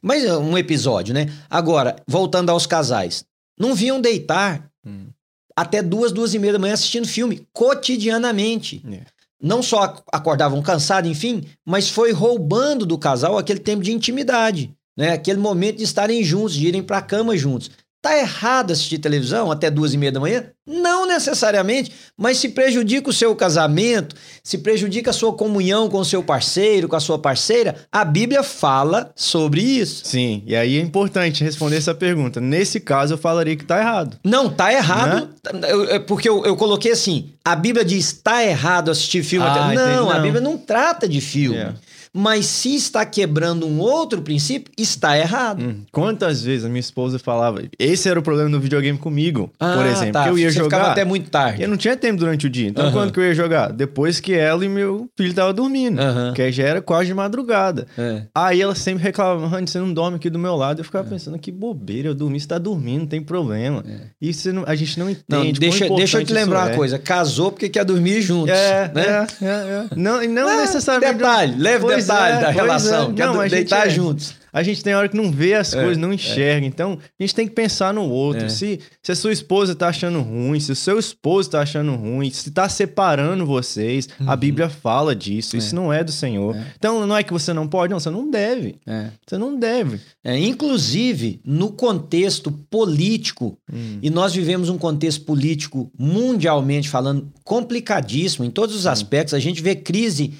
[0.00, 1.26] Mas é um episódio, né?
[1.50, 3.24] Agora, voltando aos casais.
[3.58, 5.08] Não vinham deitar Hum.
[5.54, 8.82] até duas, duas e meia da manhã assistindo filme, cotidianamente.
[8.90, 9.00] É.
[9.40, 14.74] Não só ac- acordavam cansados, enfim, mas foi roubando do casal aquele tempo de intimidade,
[14.96, 15.12] né?
[15.12, 17.70] Aquele momento de estarem juntos, de irem para a cama juntos.
[18.02, 20.44] Tá errado assistir televisão até duas e meia da manhã?
[20.66, 26.04] Não necessariamente, mas se prejudica o seu casamento, se prejudica a sua comunhão com o
[26.04, 30.02] seu parceiro, com a sua parceira, a Bíblia fala sobre isso.
[30.06, 32.40] Sim, e aí é importante responder essa pergunta.
[32.40, 34.16] Nesse caso, eu falaria que tá errado.
[34.24, 35.28] Não, tá errado,
[35.68, 39.50] eu- eu- porque eu, eu coloquei assim, a Bíblia diz, tá errado assistir filme Ah,
[39.52, 39.74] até...
[39.74, 40.22] Não, entendi, a não.
[40.22, 41.58] Bíblia não trata de filme.
[41.58, 41.74] É.
[42.12, 45.62] Mas se está quebrando um outro princípio, está errado.
[45.62, 49.66] Hum, Quantas vezes a minha esposa falava, esse era o problema do videogame comigo, por
[49.66, 50.24] Ah, exemplo, tá.
[50.24, 50.92] que eu ia Você ficava jogar.
[50.92, 51.62] até muito tarde.
[51.62, 52.68] Eu não tinha tempo durante o dia.
[52.68, 52.92] Então, Aham.
[52.92, 53.72] quando que eu ia jogar?
[53.72, 56.00] Depois que ela e meu filho estavam dormindo.
[56.00, 56.32] Aham.
[56.34, 57.86] Que já era quase de madrugada.
[57.96, 58.22] É.
[58.34, 60.80] Aí ela sempre reclamava, você não dorme aqui do meu lado.
[60.80, 63.84] Eu ficava pensando, que bobeira, eu dormi, você tá dormindo, não tem problema.
[64.20, 65.24] Isso você não- a gente não entende.
[65.28, 66.76] Não, deixa, deixa eu te lembrar isso uma é.
[66.76, 66.98] coisa.
[66.98, 68.50] Casou porque quer dormir juntos.
[68.50, 69.26] É, né?
[69.40, 69.84] é, é, é.
[69.96, 71.18] Não, e não Ah, necessariamente.
[71.18, 73.10] Detalhe, leve Pois detalhe é, da pois relação.
[73.10, 73.14] é.
[73.14, 73.90] Quer Não, do- a gente deitar é.
[73.90, 74.40] juntos.
[74.52, 76.66] A gente tem hora que não vê as É, coisas, não enxerga.
[76.66, 78.46] Então, a gente tem que pensar no outro.
[78.46, 78.48] É.
[78.48, 82.28] Se, se a sua esposa tá achando ruim, se o seu esposo tá achando ruim,
[82.32, 85.56] se tá separando vocês, a Bíblia fala disso.
[85.56, 86.56] Isso não é do Senhor.
[86.56, 86.60] Uhum.
[86.60, 86.66] É.
[86.76, 88.74] Então, não é que você não pode, não, você não deve.
[88.84, 89.10] É.
[89.24, 90.00] Você não deve.
[90.24, 93.98] É, inclusive, no contexto político, Hum.
[94.02, 99.62] e nós vivemos um contexto político mundialmente falando complicadíssimo em todos os aspectos, a gente
[99.62, 100.32] vê crise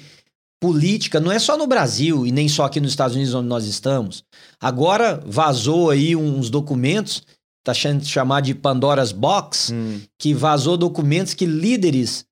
[0.61, 3.65] política, não é só no Brasil e nem só aqui nos Estados Unidos onde nós
[3.65, 4.23] estamos.
[4.59, 7.23] Agora vazou aí uns documentos,
[7.63, 9.99] tá sendo chamado de Pandora's Box, Hum.
[10.19, 12.25] que vazou documentos que líderes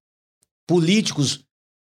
[0.68, 1.40] políticos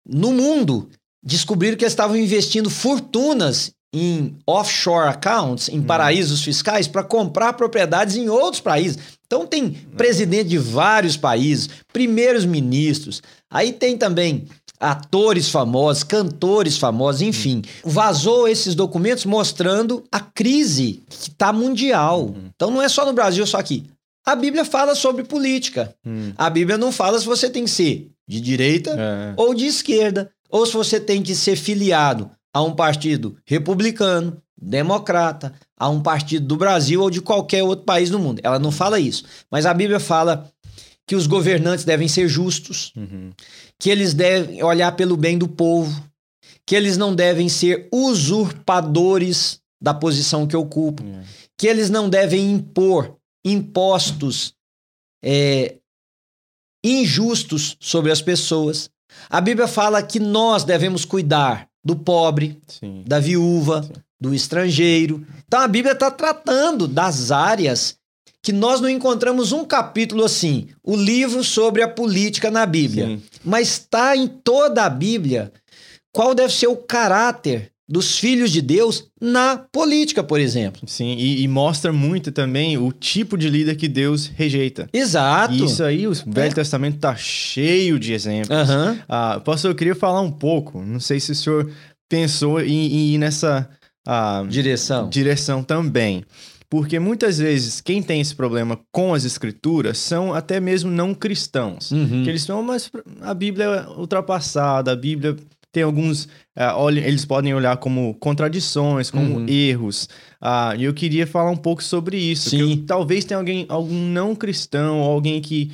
[0.05, 0.89] no mundo
[1.23, 8.17] descobriram que eles estavam investindo fortunas em offshore accounts, em paraísos fiscais, para comprar propriedades
[8.17, 8.97] em outros países.
[9.25, 14.47] Então tem presidente de vários países, primeiros ministros, aí tem também
[14.91, 17.61] atores famosos, cantores famosos, enfim.
[17.83, 22.35] Vazou esses documentos mostrando a crise que está mundial.
[22.55, 23.83] Então não é só no Brasil, só aqui.
[24.25, 25.93] A Bíblia fala sobre política.
[26.05, 26.33] Hum.
[26.37, 29.33] A Bíblia não fala se você tem que ser de direita É.
[29.37, 35.53] ou de esquerda, ou se você tem que ser filiado a um partido republicano, democrata,
[35.77, 38.39] a um partido do Brasil ou de qualquer outro país do mundo.
[38.43, 39.23] Ela não fala isso.
[39.51, 40.49] Mas a Bíblia fala
[41.07, 43.29] que os governantes devem ser justos, Uhum.
[43.79, 46.03] Que eles devem olhar pelo bem do povo,
[46.65, 51.23] que eles não devem ser usurpadores da posição que ocupam, É.
[51.57, 54.53] que eles não devem impor impostos
[55.23, 55.75] é,
[56.83, 58.89] injustos sobre as pessoas.
[59.29, 63.03] A Bíblia fala que nós devemos cuidar do pobre, Sim.
[63.07, 63.93] da viúva, Sim.
[64.19, 65.25] do estrangeiro.
[65.47, 67.97] Então a Bíblia está tratando das áreas
[68.45, 73.07] que nós não encontramos um capítulo assim, o livro sobre a política na Bíblia.
[73.07, 73.21] Sim.
[73.43, 75.51] Mas está em toda a Bíblia
[76.13, 80.83] qual deve ser o caráter dos filhos de Deus na política, por exemplo.
[80.85, 84.87] Sim, e, e mostra muito também o tipo de líder que Deus rejeita.
[84.93, 85.55] Exato.
[85.55, 88.55] E isso aí, o Velho Testamento tá cheio de exemplos.
[88.55, 88.99] Aham.
[89.09, 90.83] Ah, pastor, eu queria falar um pouco.
[90.83, 91.71] Não sei se o senhor
[92.07, 93.67] pensou em, em ir nessa
[94.07, 95.09] ah, Direção.
[95.09, 96.23] direção também.
[96.69, 101.91] Porque muitas vezes quem tem esse problema com as escrituras são até mesmo não cristãos.
[101.91, 102.23] Uhum.
[102.23, 102.89] Que eles falam, mas
[103.21, 105.35] a Bíblia é ultrapassada, a Bíblia
[105.71, 106.27] tem alguns.
[106.75, 109.45] olha, eles podem olhar como contradições, como Uhum.
[109.49, 110.07] erros.
[110.41, 112.49] Ah, e eu queria falar um pouco sobre isso.
[112.51, 112.59] Sim.
[112.59, 115.71] eu- talvez tenha alguém, algum não cristão, alguém que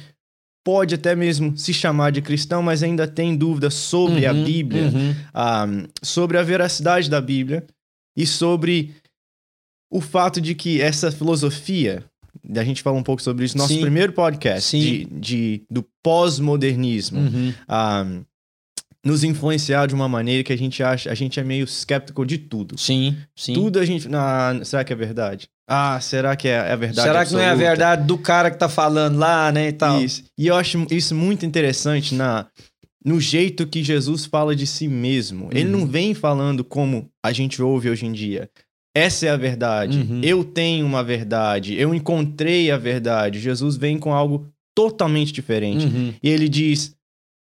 [0.63, 4.83] pode até mesmo se chamar de cristão, mas ainda tem dúvidas sobre a Uhum, Bíblia,
[4.93, 5.15] uhum.
[5.33, 5.67] ah,
[6.03, 7.63] sobre a veracidade da Bíblia
[8.17, 8.93] e sobre
[9.91, 12.03] o fato de que essa filosofia.
[12.55, 13.81] A gente fala um pouco sobre isso no nosso Sim.
[13.81, 17.53] primeiro podcast de, de- do pós-modernismo Uhum.
[17.67, 18.05] a
[19.03, 22.37] nos influenciar de uma maneira que a gente acha, a gente é meio escéptico de
[22.37, 22.79] tudo.
[22.79, 23.53] Sim, sim.
[23.53, 25.49] Tudo a gente, ah, será que é verdade?
[25.67, 27.07] Ah, será que é, é a verdade?
[27.07, 27.69] Será que não é a absoluta?
[27.69, 30.01] verdade do cara que tá falando lá, né, e tal?
[30.01, 30.23] Isso.
[30.37, 32.47] E eu acho isso muito interessante na
[33.03, 35.49] no jeito que Jesus fala de si mesmo.
[35.51, 35.79] Ele Uhum.
[35.81, 38.47] não vem falando como a gente ouve hoje em dia.
[38.93, 39.97] Essa é a verdade.
[39.99, 40.21] Uhum.
[40.23, 41.75] Eu tenho uma verdade.
[41.79, 43.39] Eu encontrei a verdade.
[43.39, 45.85] Jesus vem com algo totalmente diferente.
[45.85, 46.95] Uhum, E ele diz: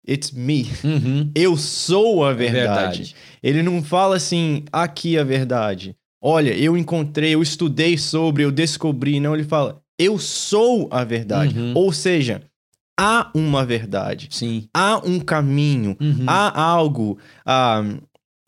[0.07, 0.67] It's me.
[0.83, 1.31] uhum.
[1.35, 3.15] Eu sou a É verdade.
[3.41, 5.95] Ele não fala assim, aqui a verdade.
[6.23, 9.19] Olha, eu encontrei, eu estudei sobre, eu descobri.
[9.19, 11.57] Não, ele fala, eu sou a verdade.
[11.57, 11.73] Uhum.
[11.75, 12.43] Ou seja,
[12.99, 14.27] há uma verdade.
[14.29, 14.67] Sim.
[14.73, 15.97] Há um caminho.
[15.99, 16.25] Uhum.
[16.27, 17.17] Há algo.
[17.43, 17.83] ah,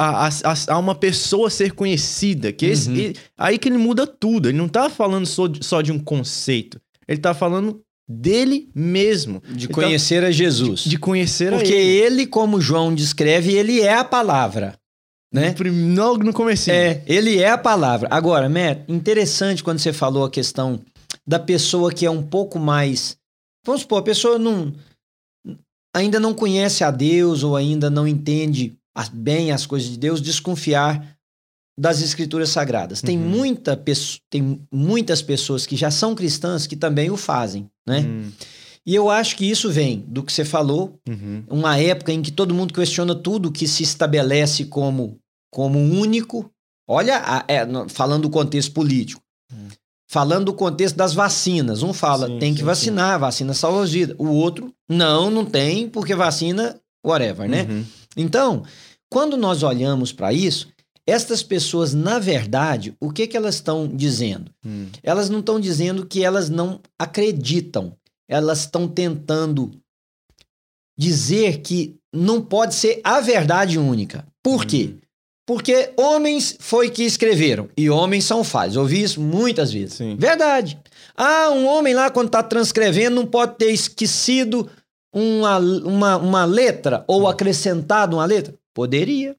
[0.09, 2.51] há, há- há uma pessoa a ser conhecida.
[2.51, 2.95] Que esse- Uhum.
[2.95, 4.49] ele- aí que ele muda tudo.
[4.49, 6.79] Ele não tá falando só de, só de um conceito.
[7.07, 9.41] Ele tá falando dele mesmo.
[9.49, 10.83] De Ele conhecer a Jesus.
[10.83, 12.13] tá- de conhecer a Porque ele.
[12.21, 14.75] ele, como João descreve, ele é a palavra.
[15.33, 15.55] Né?
[15.59, 16.75] No no comecinho.
[16.75, 18.07] É, ele é a palavra.
[18.11, 20.79] Agora, Matt, interessante quando você falou a questão
[21.25, 23.17] da pessoa que é um pouco mais.
[23.65, 24.71] Vamos supor, a pessoa não,
[25.95, 28.75] ainda não conhece a Deus ou ainda não entende
[29.13, 31.15] bem as coisas de Deus, desconfiar
[31.79, 33.01] das escrituras sagradas.
[33.01, 33.27] Tem, Uhum.
[33.29, 37.99] muita, pesso- tem muitas pessoas que já são cristãs que também o fazem, né?
[38.01, 38.32] Hum,
[38.86, 41.43] E eu acho que isso vem do que você falou, uhum.
[41.49, 45.17] uma época em que todo mundo questiona tudo que se estabelece como,
[45.49, 46.51] como único.
[46.86, 49.21] Olha, a- é, falando do contexto político.
[49.51, 49.69] Hum.
[50.12, 51.82] Falando do contexto das vacinas.
[51.82, 54.13] Um fala, Sim, tem que sim, vacinar, vacina salva vida.
[54.19, 57.63] O outro, não, não tem, porque vacina, whatever, né?
[57.69, 57.86] Uhum.
[58.17, 58.63] Então,
[59.13, 60.73] quando nós olhamos para isso,
[61.06, 64.52] estas pessoas, na verdade, o que, que elas estão dizendo?
[64.65, 64.88] Hum.
[65.04, 67.95] Elas não estão dizendo que elas não acreditam.
[68.28, 69.69] Elas estão tentando
[70.97, 74.26] dizer que não pode ser a verdade única.
[74.41, 74.95] Por quê?
[74.95, 74.99] Hum.
[75.45, 78.78] Porque homens foi que escreveram e homens são falhos.
[78.78, 79.93] Ouvi isso muitas vezes.
[79.93, 80.15] Sim.
[80.17, 80.80] Verdade.
[81.15, 84.67] Ah, um homem lá quando está transcrevendo não pode ter esquecido
[85.13, 88.56] uma, uma, uma letra ou acrescentado uma letra?
[88.73, 89.36] Poderia.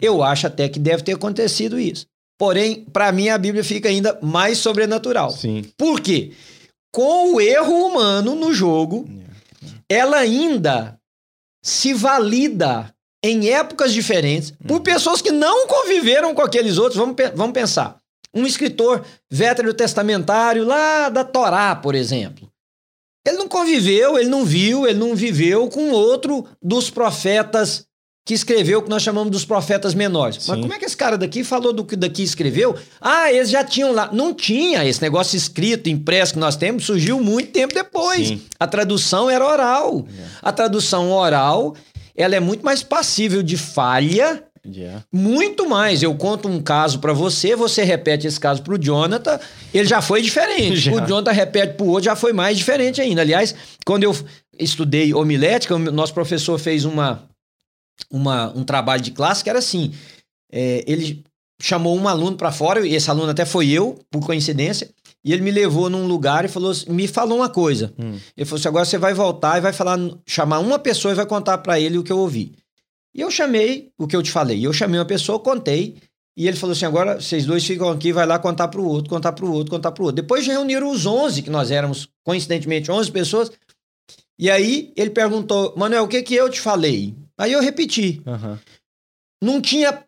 [0.00, 2.06] Eu acho até que deve ter acontecido isso.
[2.38, 5.30] Porém, para mim a Bíblia fica ainda mais sobrenatural.
[5.30, 5.64] Sim.
[5.76, 6.32] Por quê?
[6.92, 9.08] Com o erro humano no jogo,
[9.88, 10.98] ela ainda
[11.62, 14.82] se valida em épocas diferentes por Uhum.
[14.82, 16.96] pessoas que não conviveram com aqueles outros.
[16.96, 17.98] Vamos, vamos pensar.
[18.32, 22.48] Um escritor veterotestamentário lá da Torá, por exemplo.
[23.26, 27.84] Ele não conviveu, ele não viu, ele não viveu com outro dos profetas
[28.28, 30.36] que escreveu o que nós chamamos dos profetas menores.
[30.46, 30.60] Mas Sim.
[30.60, 32.76] como é que esse cara daqui falou do que daqui escreveu?
[33.00, 34.10] Ah, eles já tinham lá.
[34.12, 38.28] Não tinha esse negócio escrito, impresso que nós temos, surgiu muito tempo depois.
[38.28, 38.42] Sim.
[38.60, 40.04] A tradução era oral.
[40.06, 40.24] É.
[40.42, 41.74] A tradução oral,
[42.14, 45.02] ela é muito mais passível de falha, Yeah.
[45.10, 46.02] muito mais.
[46.02, 49.40] Eu conto um caso pra você, você repete esse caso pro Jonathan,
[49.72, 50.76] ele já foi diferente.
[50.90, 50.92] Já.
[50.92, 53.22] O Jonathan repete pro outro, já foi mais diferente ainda.
[53.22, 53.54] Aliás,
[53.86, 54.14] quando eu
[54.58, 57.22] estudei homilética, o nosso professor fez uma,
[58.10, 59.92] uma, um trabalho de classe que era assim,
[60.52, 61.24] é, ele
[61.60, 64.88] chamou um aluno pra fora, e esse aluno até foi eu, por coincidência,
[65.24, 67.92] e ele me levou num lugar e falou, assim- me falou uma coisa.
[67.98, 68.16] Hum.
[68.36, 71.26] Ele falou assim: agora você vai voltar e vai falar, chamar uma pessoa e vai
[71.26, 72.52] contar pra ele o que eu ouvi.
[73.14, 74.64] E eu chamei o que eu te falei.
[74.64, 75.96] Eu chamei uma pessoa, contei.
[76.36, 79.32] E ele falou assim: agora vocês dois ficam aqui, vai lá contar pro outro, contar
[79.32, 80.22] pro outro, contar pro outro.
[80.22, 83.50] Depois reuniram os 11, que nós éramos, coincidentemente, 11 pessoas.
[84.38, 87.12] E aí ele perguntou: Manuel, o que que eu te falei?
[87.38, 88.20] Aí eu repeti.
[88.26, 88.58] Aham.
[89.42, 90.02] Não tinha.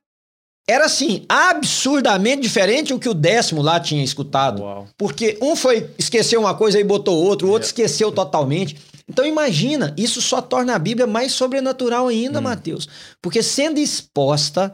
[0.68, 4.62] Era assim, absurdamente diferente o que o décimo lá tinha escutado.
[4.62, 4.88] Uau.
[4.96, 8.76] Porque um foi esqueceu uma coisa e botou outro, o outro esqueceu totalmente.
[9.08, 12.42] Então imagina, isso só torna a Bíblia mais sobrenatural ainda, Hum.
[12.42, 12.88] Mateus.
[13.20, 14.72] Porque sendo exposta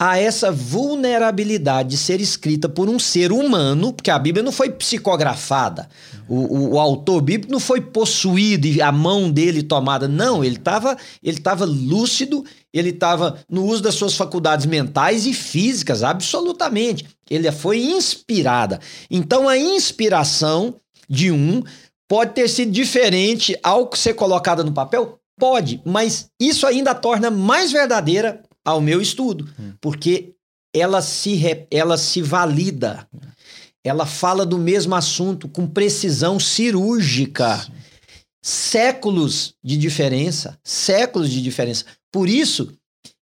[0.00, 4.70] a essa vulnerabilidade de ser escrita por um ser humano, porque a Bíblia não foi
[4.70, 5.88] psicografada,
[6.28, 10.56] o, o- o autor bíblico não foi possuído e a mão dele tomada, não, ele
[10.56, 17.06] estava ele tava lúcido, ele estava no uso das suas faculdades mentais e físicas, absolutamente.
[17.28, 18.78] Ele foi inspirada.
[19.10, 20.76] Então a inspiração
[21.08, 21.62] de um
[22.06, 25.18] pode ter sido diferente ao ser colocada no papel?
[25.40, 29.48] Pode, mas isso ainda torna mais verdadeira ao meu estudo,
[29.80, 30.34] porque
[30.74, 33.08] ela se, ela se valida.
[33.82, 37.66] Ela fala do mesmo assunto com precisão cirúrgica.
[38.42, 41.86] Séculos de diferença, séculos de diferença.
[42.12, 42.72] Por isso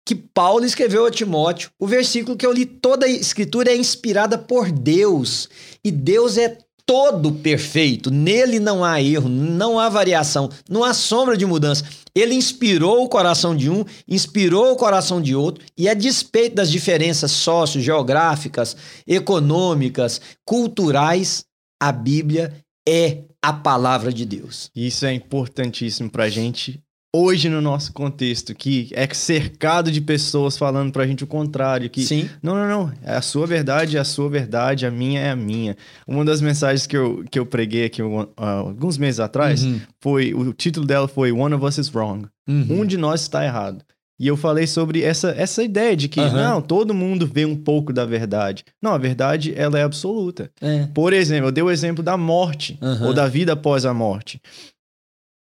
[0.06, 4.36] que Paulo escreveu a Timóteo, o versículo que eu li, toda a escritura é inspirada
[4.36, 5.48] por Deus,
[5.82, 11.36] e Deus é todo perfeito, nele não há erro, não há variação, não há sombra
[11.36, 11.84] de mudança.
[12.14, 16.70] Ele inspirou o coração de um, inspirou o coração de outro, e a despeito das
[16.70, 21.44] diferenças sociogeográficas, econômicas, culturais,
[21.80, 22.54] a Bíblia
[22.86, 24.70] é a palavra de Deus.
[24.74, 26.83] Isso é importantíssimo pra gente
[27.14, 32.02] hoje no nosso contexto, que é cercado de pessoas falando pra gente o contrário, que
[32.02, 32.28] Sim.
[32.42, 35.36] não, não, não, é a sua verdade, é a sua verdade, a minha é a
[35.36, 35.76] minha.
[36.08, 39.80] Uma das mensagens que eu, que eu preguei aqui uh, alguns meses atrás Uhum.
[40.00, 42.26] foi, o título dela foi One of Us is Wrong.
[42.48, 42.80] Uhum.
[42.80, 43.84] Um de nós está errado.
[44.18, 46.32] E eu falei sobre essa, essa ideia de que, Aham.
[46.50, 48.64] não, todo mundo vê um pouco da verdade.
[48.80, 50.50] Não, a verdade, ela é absoluta.
[50.60, 50.86] É.
[50.94, 53.06] Por exemplo, eu dei o exemplo da morte, Aham.
[53.08, 54.40] ou da vida após a morte.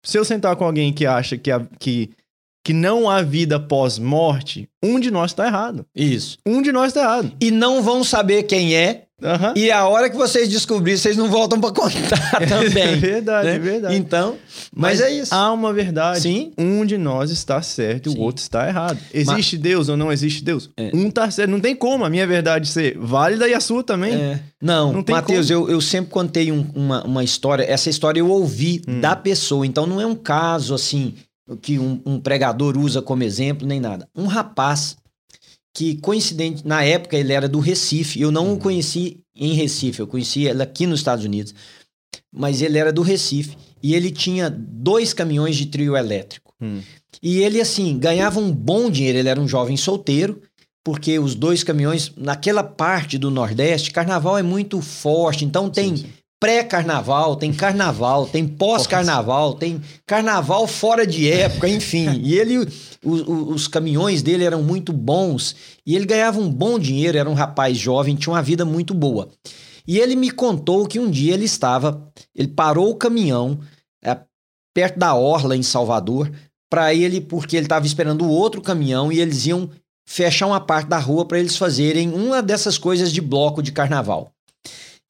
[0.05, 2.11] Se eu sentar com alguém que acha que, a- que,
[2.65, 5.87] que não há vida pós-morte, um de nós está errado.
[5.95, 6.39] Isso.
[6.47, 7.33] Um de nós está errado.
[7.41, 9.55] E não vão saber quem é Aham.
[9.57, 12.83] E a hora que vocês descobrirem, vocês não voltam pra contar também.
[12.83, 13.55] É verdade, né?
[13.55, 13.95] é verdade.
[13.97, 14.37] Então,
[14.75, 15.35] mas, é isso.
[15.35, 16.21] Há uma verdade.
[16.21, 16.53] Sim.
[16.59, 18.99] Um de nós está certo e o outro está errado.
[19.13, 20.71] Existe Deus ou não existe Deus?
[20.77, 20.91] É.
[20.95, 21.51] Um está certo.
[21.51, 24.15] Não tem como a minha verdade ser válida e a sua também.
[24.15, 24.41] É.
[24.61, 27.65] Não, Não tem Matheus, eu, eu sempre contei um- uma, uma história.
[27.65, 29.01] Essa história eu ouvi Hum.
[29.01, 29.67] da pessoa.
[29.67, 31.15] Então não é um caso assim
[31.61, 34.09] que um, um pregador usa como exemplo, nem nada.
[34.17, 34.97] Um rapaz
[35.75, 38.21] que, coincidente, na época ele era do Recife.
[38.21, 41.55] Eu não o conheci em Recife, eu conheci ele aqui nos Estados Unidos.
[42.31, 46.55] Mas ele era do Recife e ele tinha dois caminhões de trio elétrico.
[46.61, 46.81] Hum.
[47.23, 49.19] E ele, assim, ganhava um bom dinheiro.
[49.19, 50.41] Ele era um jovem solteiro,
[50.85, 55.45] porque os dois caminhões, naquela parte do Nordeste, carnaval é muito forte.
[55.45, 56.13] Então tem Sim, sim.
[56.43, 62.21] Pré-carnaval, tem carnaval, tem pós-carnaval, tem carnaval fora de época, enfim.
[62.21, 65.55] E ele, o- o- os caminhões dele eram muito bons
[65.87, 69.29] e ele ganhava um bom dinheiro, era um rapaz jovem, tinha uma vida muito boa.
[69.87, 73.61] E ele me contou que um dia ele estava, ele parou o caminhão
[74.05, 74.19] é,
[74.75, 76.29] perto da orla em Salvador
[76.69, 79.71] para ele, porque ele estava esperando o outro caminhão e eles iam
[80.09, 84.33] fechar uma parte da rua para eles fazerem uma dessas coisas de bloco de carnaval.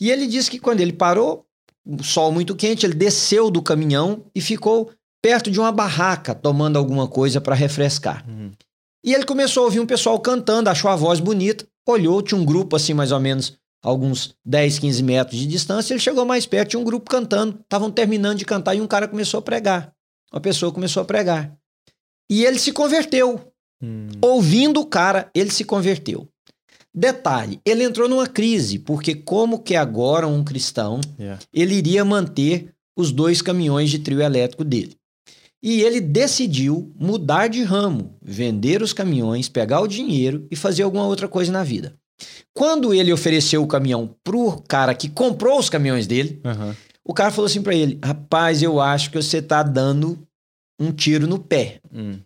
[0.03, 1.47] E ele disse que quando ele parou,
[1.87, 4.91] o sol muito quente, ele desceu do caminhão e ficou
[5.23, 8.29] perto de uma barraca tomando alguma coisa para refrescar.
[8.29, 8.51] Uhum.
[9.05, 12.45] E ele começou a ouvir um pessoal cantando, achou a voz bonita, olhou, tinha um
[12.45, 16.71] grupo assim mais ou menos alguns 10, 15 metros de distância, ele chegou mais perto,
[16.71, 19.95] tinha um grupo cantando, estavam terminando de cantar e um cara começou a pregar.
[20.33, 21.57] Uma pessoa começou a pregar.
[22.29, 23.41] E ele se converteu.
[23.81, 24.09] Hum.
[24.21, 26.29] Ouvindo o cara, ele se converteu.
[26.95, 31.41] Detalhe, ele entrou numa crise, porque como que agora um cristão, Yeah.
[31.53, 34.95] ele iria manter os dois caminhões de trio elétrico dele.
[35.63, 41.07] E ele decidiu mudar de ramo, vender os caminhões, pegar o dinheiro e fazer alguma
[41.07, 41.95] outra coisa na vida.
[42.55, 46.77] Quando ele ofereceu o caminhão pro cara que comprou os caminhões dele, Aham.
[47.05, 50.19] o cara falou assim para ele: "Rapaz, eu acho que você tá dando
[50.79, 51.81] um tiro no pé".
[51.93, 52.19] Hum.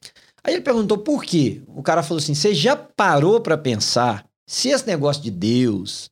[0.42, 1.61] Aí ele perguntou por quê.
[1.68, 6.11] O cara falou assim: você já parou pra pensar se esse negócio de Deus,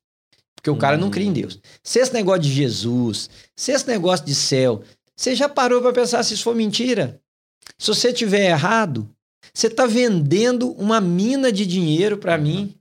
[0.57, 4.27] porque o cara não cria em Deus, se esse negócio de Jesus, se esse negócio
[4.27, 4.83] de céu,
[5.17, 7.21] você já parou pra pensar se isso for mentira?
[7.79, 9.09] Se você tiver errado,
[9.53, 12.75] você tá vendendo uma mina de dinheiro pra mim.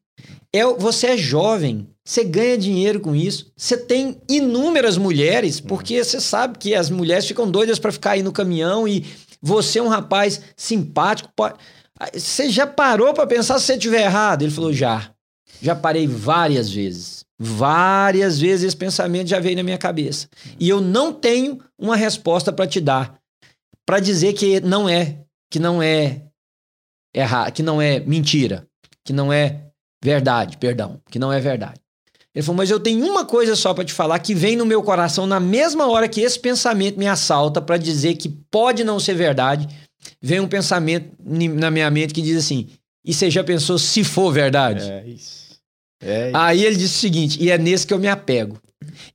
[0.51, 3.51] É, você é jovem, você ganha dinheiro com isso.
[3.55, 8.23] Você tem inúmeras mulheres, porque você sabe que as mulheres ficam doidas pra ficar aí
[8.23, 9.05] no caminhão e
[9.41, 11.29] você é um rapaz simpático.
[12.13, 14.43] Você já parou pra pensar se você estiver errado?
[14.43, 15.12] Ele falou: já.
[15.63, 17.23] Já parei várias vezes.
[17.39, 20.28] Várias vezes esse pensamento já veio na minha cabeça.
[20.60, 23.17] E eu não tenho uma resposta pra te dar.
[23.86, 26.23] Pra dizer que não é, que não é
[27.15, 28.67] errado, que não é mentira,
[29.06, 29.62] que não é
[30.04, 31.80] verdade, perdão, que não é verdade.
[32.36, 34.84] Ele falou: "Mas eu tenho uma coisa só pra te falar que vem no meu
[34.84, 39.13] coração na mesma hora que esse pensamento me assalta pra dizer que pode não ser
[39.13, 39.67] verdade,
[40.21, 42.67] vem um pensamento na minha mente que diz assim:
[43.06, 45.42] "E você já pensou se for verdade?" É isso.
[46.03, 46.31] É.
[46.33, 48.57] Aí ele disse o seguinte, e é nesse que eu me apego.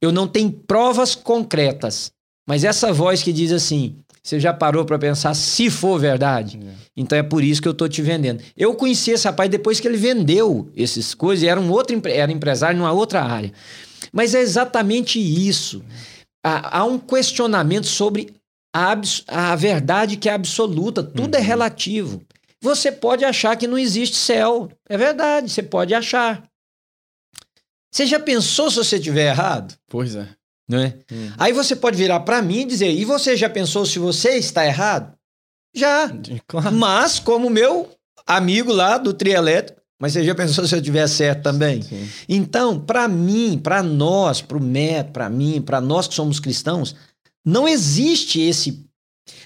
[0.00, 2.10] Eu não tenho provas concretas,
[2.48, 6.58] mas essa voz que diz assim: você já parou pra pensar se for verdade?
[6.62, 6.70] É.
[6.96, 8.42] Então é por isso que eu tô te vendendo.
[8.56, 12.32] Eu conheci esse rapaz depois que ele vendeu essas coisas, e era um outro era
[12.32, 13.52] empresário numa outra área.
[14.12, 15.82] Mas é exatamente isso.
[16.44, 18.32] Há, há um questionamento sobre
[18.74, 18.96] a,
[19.26, 21.44] a verdade que é absoluta, tudo é Uhum.
[21.44, 22.22] relativo.
[22.62, 24.68] Você pode achar que não existe céu.
[24.88, 26.42] É verdade, você pode achar.
[27.90, 29.74] Você já pensou se você estiver errado?
[29.88, 30.28] Pois é.
[30.68, 30.98] Não é?
[31.10, 31.30] Hum.
[31.38, 34.66] Aí você pode virar para mim e dizer: e você já pensou se você está
[34.66, 35.16] errado?
[35.74, 36.10] Já.
[36.46, 36.72] Claro.
[36.72, 37.90] Mas, como meu
[38.26, 41.82] amigo lá do trielétrico, mas você já pensou se eu estiver certo também?
[41.82, 42.08] Sim.
[42.28, 46.94] Então, para mim, para nós, para o Met, para mim, para nós que somos cristãos,
[47.44, 48.86] não existe esse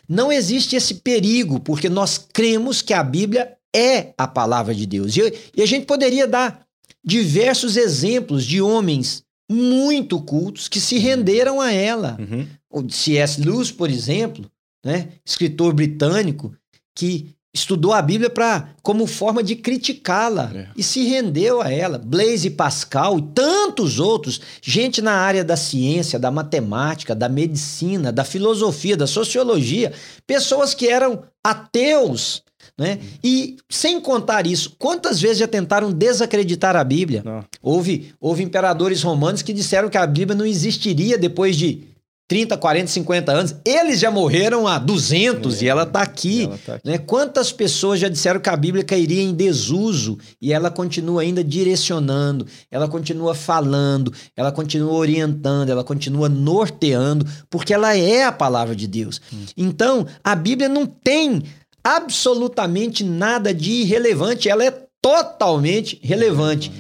[0.08, 5.16] não existe esse perigo, porque nós cremos que a Bíblia é a palavra de Deus.
[5.16, 6.61] E, e a gente poderia dar
[7.04, 12.16] diversos exemplos de homens muito cultos que se renderam a ela.
[12.18, 12.46] Uhum.
[12.70, 13.40] O C.S.
[13.40, 14.50] Lewis, por exemplo,
[14.84, 16.54] né, escritor britânico,
[16.94, 20.68] que estudou a Bíblia pra, como forma de criticá-la É.
[20.74, 21.98] e se rendeu a ela.
[21.98, 28.24] Blaise Pascal e tantos outros, gente na área da ciência, da matemática, da medicina, da
[28.24, 29.92] filosofia, da sociologia,
[30.26, 32.42] pessoas que eram ateus.
[32.78, 32.98] Né?
[33.22, 37.22] E sem contar isso, quantas vezes já tentaram desacreditar a Bíblia?
[37.24, 37.44] Não.
[37.62, 41.92] Houve, houve imperadores romanos que disseram que a Bíblia não existiria depois de
[42.28, 43.54] 30, 40, 50 anos.
[43.62, 46.44] Eles já morreram há 200 É, e ela está aqui.
[46.44, 46.88] ela tá aqui.
[46.88, 46.96] Né?
[46.96, 52.46] Quantas pessoas já disseram que a Bíblia cairia em desuso e ela continua ainda direcionando,
[52.70, 58.86] ela continua falando, ela continua orientando, ela continua norteando, porque ela é a palavra de
[58.86, 59.20] Deus.
[59.54, 61.42] Então, a Bíblia não tem
[61.82, 64.70] absolutamente nada de irrelevante, ela é
[65.00, 66.70] totalmente relevante.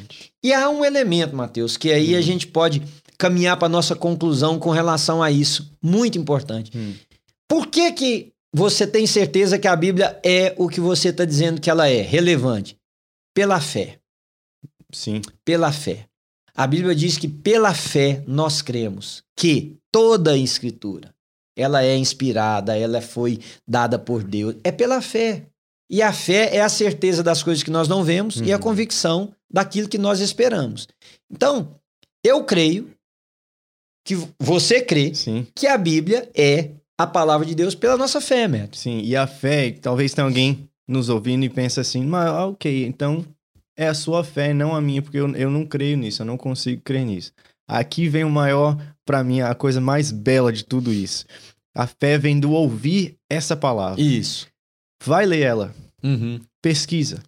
[0.42, 2.82] E há um elemento, Mateus, que aí a gente pode
[3.18, 6.76] caminhar para nossa conclusão com relação a isso, muito importante.
[6.76, 6.94] Hum.
[7.48, 11.60] Por que que você tem certeza que a Bíblia é o que você está dizendo
[11.60, 12.76] que ela é, relevante?
[13.34, 13.98] Pela fé,
[14.92, 15.22] Sim.
[15.44, 16.06] pela fé.
[16.54, 21.14] A Bíblia diz que pela fé nós cremos que toda a escritura,
[21.56, 25.44] ela é inspirada, ela foi dada por Deus, é pela fé.
[25.90, 28.62] E a fé é a certeza das coisas que nós não vemos e a Uhum.
[28.62, 30.88] convicção daquilo que nós esperamos.
[31.30, 31.76] Então,
[32.24, 32.90] eu creio
[34.04, 35.46] que você crê Sim.
[35.54, 38.76] que a Bíblia é a palavra de Deus pela nossa fé, Neto.
[38.76, 42.86] Sim, e a fé, talvez tenha alguém nos ouvindo e pensa assim, mas ah, ok,
[42.86, 43.24] então
[43.76, 46.36] é a sua fé, não a minha, porque eu, eu não creio nisso, eu não
[46.36, 47.32] consigo crer nisso.
[47.72, 51.24] Aqui vem o maior, pra mim, a coisa mais bela de tudo isso.
[51.74, 54.00] A fé vem do ouvir essa palavra.
[54.00, 54.46] Isso.
[55.02, 56.38] Vai ler ela, Uhum.
[56.60, 57.22] pesquisa.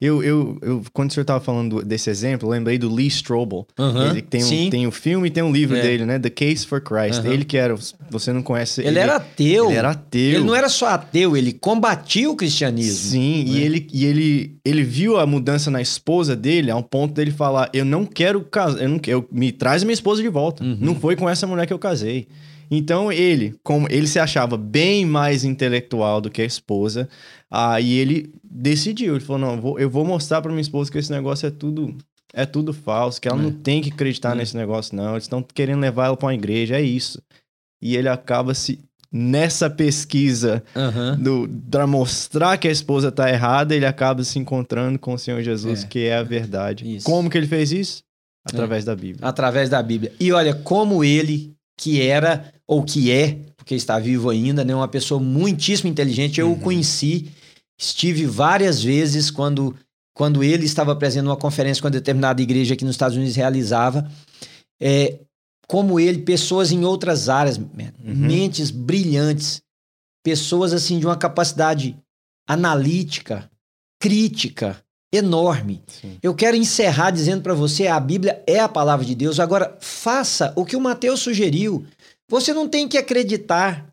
[0.00, 3.66] Eu, eu, eu, quando o senhor estava falando desse exemplo, eu lembrei do Lee Strobel.
[3.78, 4.10] Uhum.
[4.10, 4.66] Ele tem, Sim.
[4.68, 5.82] um, tem o filme e tem um livro É.
[5.82, 6.18] dele, né?
[6.18, 7.22] The Case for Christ.
[7.22, 7.30] Uhum.
[7.30, 7.74] Ele que era,
[8.10, 8.80] você não conhece.
[8.80, 9.66] Ele, era ateu.
[9.66, 10.20] Ele era ateu.
[10.36, 13.10] Ele não era só ateu, ele combatia o cristianismo.
[13.10, 13.58] Sim, e, né?
[13.58, 17.84] ele, e ele, ele viu a mudança na esposa dele ao ponto dele falar: Eu
[17.84, 20.64] não quero casar, eu não quero, me traz minha esposa de volta.
[20.64, 20.78] Uhum.
[20.80, 22.26] Não foi com essa mulher que eu casei.
[22.70, 27.08] Então ele, como ele se achava bem mais intelectual do que a esposa,
[27.50, 30.98] aí ele decidiu, ele falou: "Não, eu vou, eu vou mostrar pra minha esposa que
[30.98, 31.96] esse negócio é tudo
[32.32, 33.42] é tudo falso, que ela É.
[33.42, 34.34] não tem que acreditar É.
[34.36, 37.20] nesse negócio não, eles estão querendo levar ela pra uma igreja, é isso".
[37.82, 38.78] E ele acaba se
[39.12, 40.62] nessa pesquisa
[41.18, 45.42] do, pra mostrar que a esposa tá errada, ele acaba se encontrando com o Senhor
[45.42, 45.86] Jesus, É.
[45.88, 46.84] que é a verdade.
[46.96, 47.08] Isso.
[47.08, 47.10] É.
[47.10, 48.04] Como que ele fez isso?
[48.46, 49.26] Através da Bíblia.
[49.26, 50.12] Através da Bíblia.
[50.20, 54.72] E olha, como ele, que era, ou que é, porque está vivo ainda, né?
[54.72, 56.38] Uma pessoa muitíssimo inteligente.
[56.38, 56.52] Eu Uhum.
[56.52, 57.28] o conheci,
[57.76, 59.74] estive várias vezes quando,
[60.14, 64.08] quando ele estava presente numa conferência com uma determinada igreja aqui nos Estados Unidos realizava.
[64.80, 65.18] É,
[65.66, 68.14] como ele, pessoas em outras áreas, man, Uhum.
[68.14, 69.60] mentes brilhantes,
[70.24, 71.96] pessoas assim de uma capacidade
[72.48, 73.50] analítica,
[74.00, 74.80] crítica
[75.12, 75.82] enorme.
[75.88, 76.18] Sim.
[76.22, 79.40] Eu quero encerrar dizendo para você, a Bíblia é a palavra de Deus.
[79.40, 81.84] Agora, faça o que o Mateus sugeriu.
[82.30, 83.92] Você não tem que acreditar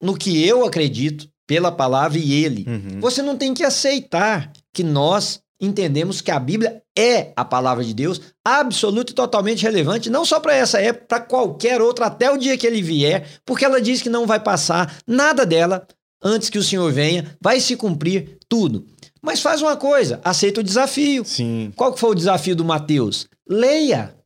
[0.00, 2.64] no que eu acredito pela palavra e ele.
[2.66, 3.00] Uhum.
[3.00, 7.92] Você não tem que aceitar que nós entendemos que a Bíblia é a palavra de
[7.92, 12.36] Deus, absoluta e totalmente relevante, não só para essa época, para qualquer outra, até o
[12.36, 15.86] dia que ele vier, porque ela diz que não vai passar nada dela
[16.22, 18.86] antes que o Senhor venha, vai se cumprir tudo.
[19.20, 21.24] Mas faz uma coisa, aceita o desafio.
[21.24, 21.72] Sim.
[21.76, 23.28] Qual que foi o desafio do Mateus?
[23.48, 24.16] Leia.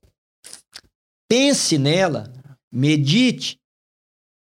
[1.29, 2.33] Pense nela.
[2.77, 3.59] Medite.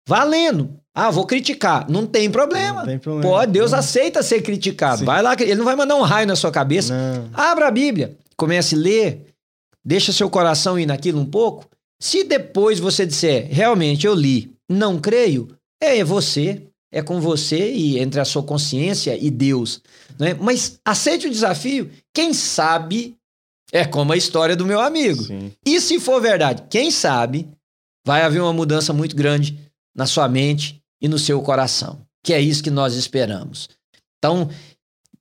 [0.08, 0.78] Vá lendo.
[0.94, 1.88] Ah, vou criticar.
[1.90, 2.80] Não tem problema.
[2.80, 3.28] Não tem problema.
[3.28, 3.78] Pode, Deus Não.
[3.78, 5.00] aceita ser criticado.
[5.00, 5.04] Sim.
[5.04, 6.94] Vai lá, ele não vai mandar um raio na sua cabeça.
[6.94, 7.30] Não.
[7.32, 9.26] Abra a Bíblia, comece a ler,
[9.84, 11.66] deixa seu coração ir naquilo um pouco.
[12.00, 15.48] Se depois você disser, realmente eu li, não creio,
[15.80, 16.62] é você,
[16.92, 19.80] é com você e entre a sua consciência e Deus.
[20.18, 20.34] Né?
[20.34, 23.16] Mas aceite o desafio, quem sabe,
[23.72, 25.22] é como a história do meu amigo.
[25.22, 25.52] Sim.
[25.64, 27.48] E se for verdade, quem sabe,
[28.04, 29.58] vai haver uma mudança muito grande
[29.94, 32.00] na sua mente e no seu coração.
[32.24, 33.68] Que é isso que nós esperamos.
[34.18, 34.48] Então,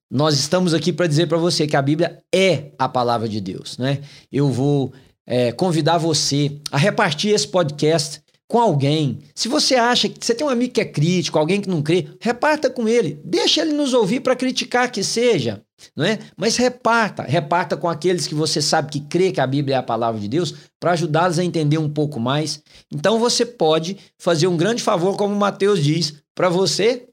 [0.09, 3.77] nós estamos aqui para dizer para você que a Bíblia é a palavra de Deus,
[3.77, 4.01] né?
[4.31, 4.93] Eu vou
[5.25, 8.21] é, convidar você a repartir esse podcast
[8.51, 9.19] com alguém.
[9.33, 12.09] Se você acha que você tem um amigo que é crítico, alguém que não crê,
[12.19, 13.17] reparta com ele.
[13.23, 15.61] Deixa ele nos ouvir para criticar que seja,
[15.95, 16.19] não é?
[16.35, 19.83] Mas reparta, reparta com aqueles que você sabe que crê que a Bíblia é a
[19.83, 22.61] palavra de Deus, para ajudá-los a entender um pouco mais.
[22.93, 27.07] Então você pode fazer um grande favor, como Mateus diz, para você.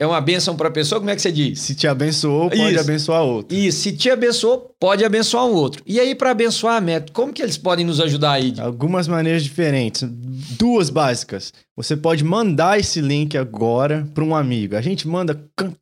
[0.00, 1.58] É uma bênção para a pessoa, como é que você diz?
[1.60, 2.80] Se te abençoou, pode Isso.
[2.80, 3.56] abençoar outro.
[3.56, 5.82] E se te abençoou, pode abençoar o outro.
[5.84, 8.54] E aí, para abençoar, Neto, como que eles podem nos ajudar aí?
[8.60, 10.08] Algumas maneiras diferentes.
[10.56, 11.52] Duas básicas.
[11.76, 14.76] Você pode mandar esse link agora para um amigo.
[14.76, 15.34] A gente manda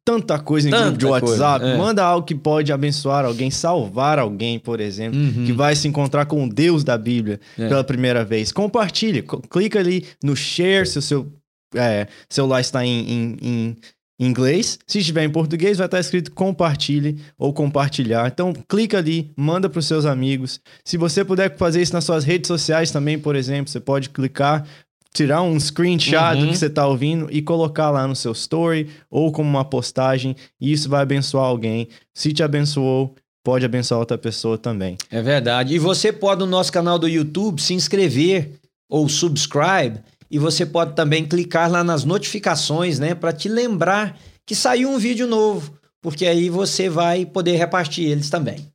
[0.03, 1.61] tanta coisa em Tanta grupo de WhatsApp.
[1.61, 1.77] coisa, é.
[1.77, 5.45] Manda algo que pode abençoar alguém, salvar alguém, por exemplo, Uhum.
[5.45, 7.69] que vai se encontrar com o Deus da Bíblia É.
[7.69, 8.51] pela primeira vez.
[8.51, 9.21] Compartilhe.
[9.21, 11.31] Co- Clica ali no share se o seu
[11.75, 13.77] é, celular está em, em- em
[14.19, 14.79] inglês.
[14.87, 18.27] Se estiver em português, vai estar escrito compartilhe ou compartilhar.
[18.29, 20.61] Então, clica ali, manda para os seus amigos.
[20.85, 24.67] Se você puder fazer isso nas suas redes sociais também, por exemplo, você pode clicar,
[25.15, 26.47] tirar um screenshot Uhum.
[26.47, 30.35] do que você tá ouvindo e colocar lá no seu story ou como uma postagem.
[30.61, 31.89] E isso vai abençoar alguém.
[32.15, 33.15] Se te abençoou,
[33.45, 34.97] pode abençoar outra pessoa também.
[35.11, 35.75] É verdade.
[35.75, 38.53] E você pode no nosso canal do YouTube se inscrever
[38.89, 40.01] ou subscribe
[40.31, 44.99] e você pode também clicar lá nas notificações, né, para te lembrar que saiu um
[44.99, 48.71] vídeo novo, porque aí você vai poder repartir eles também.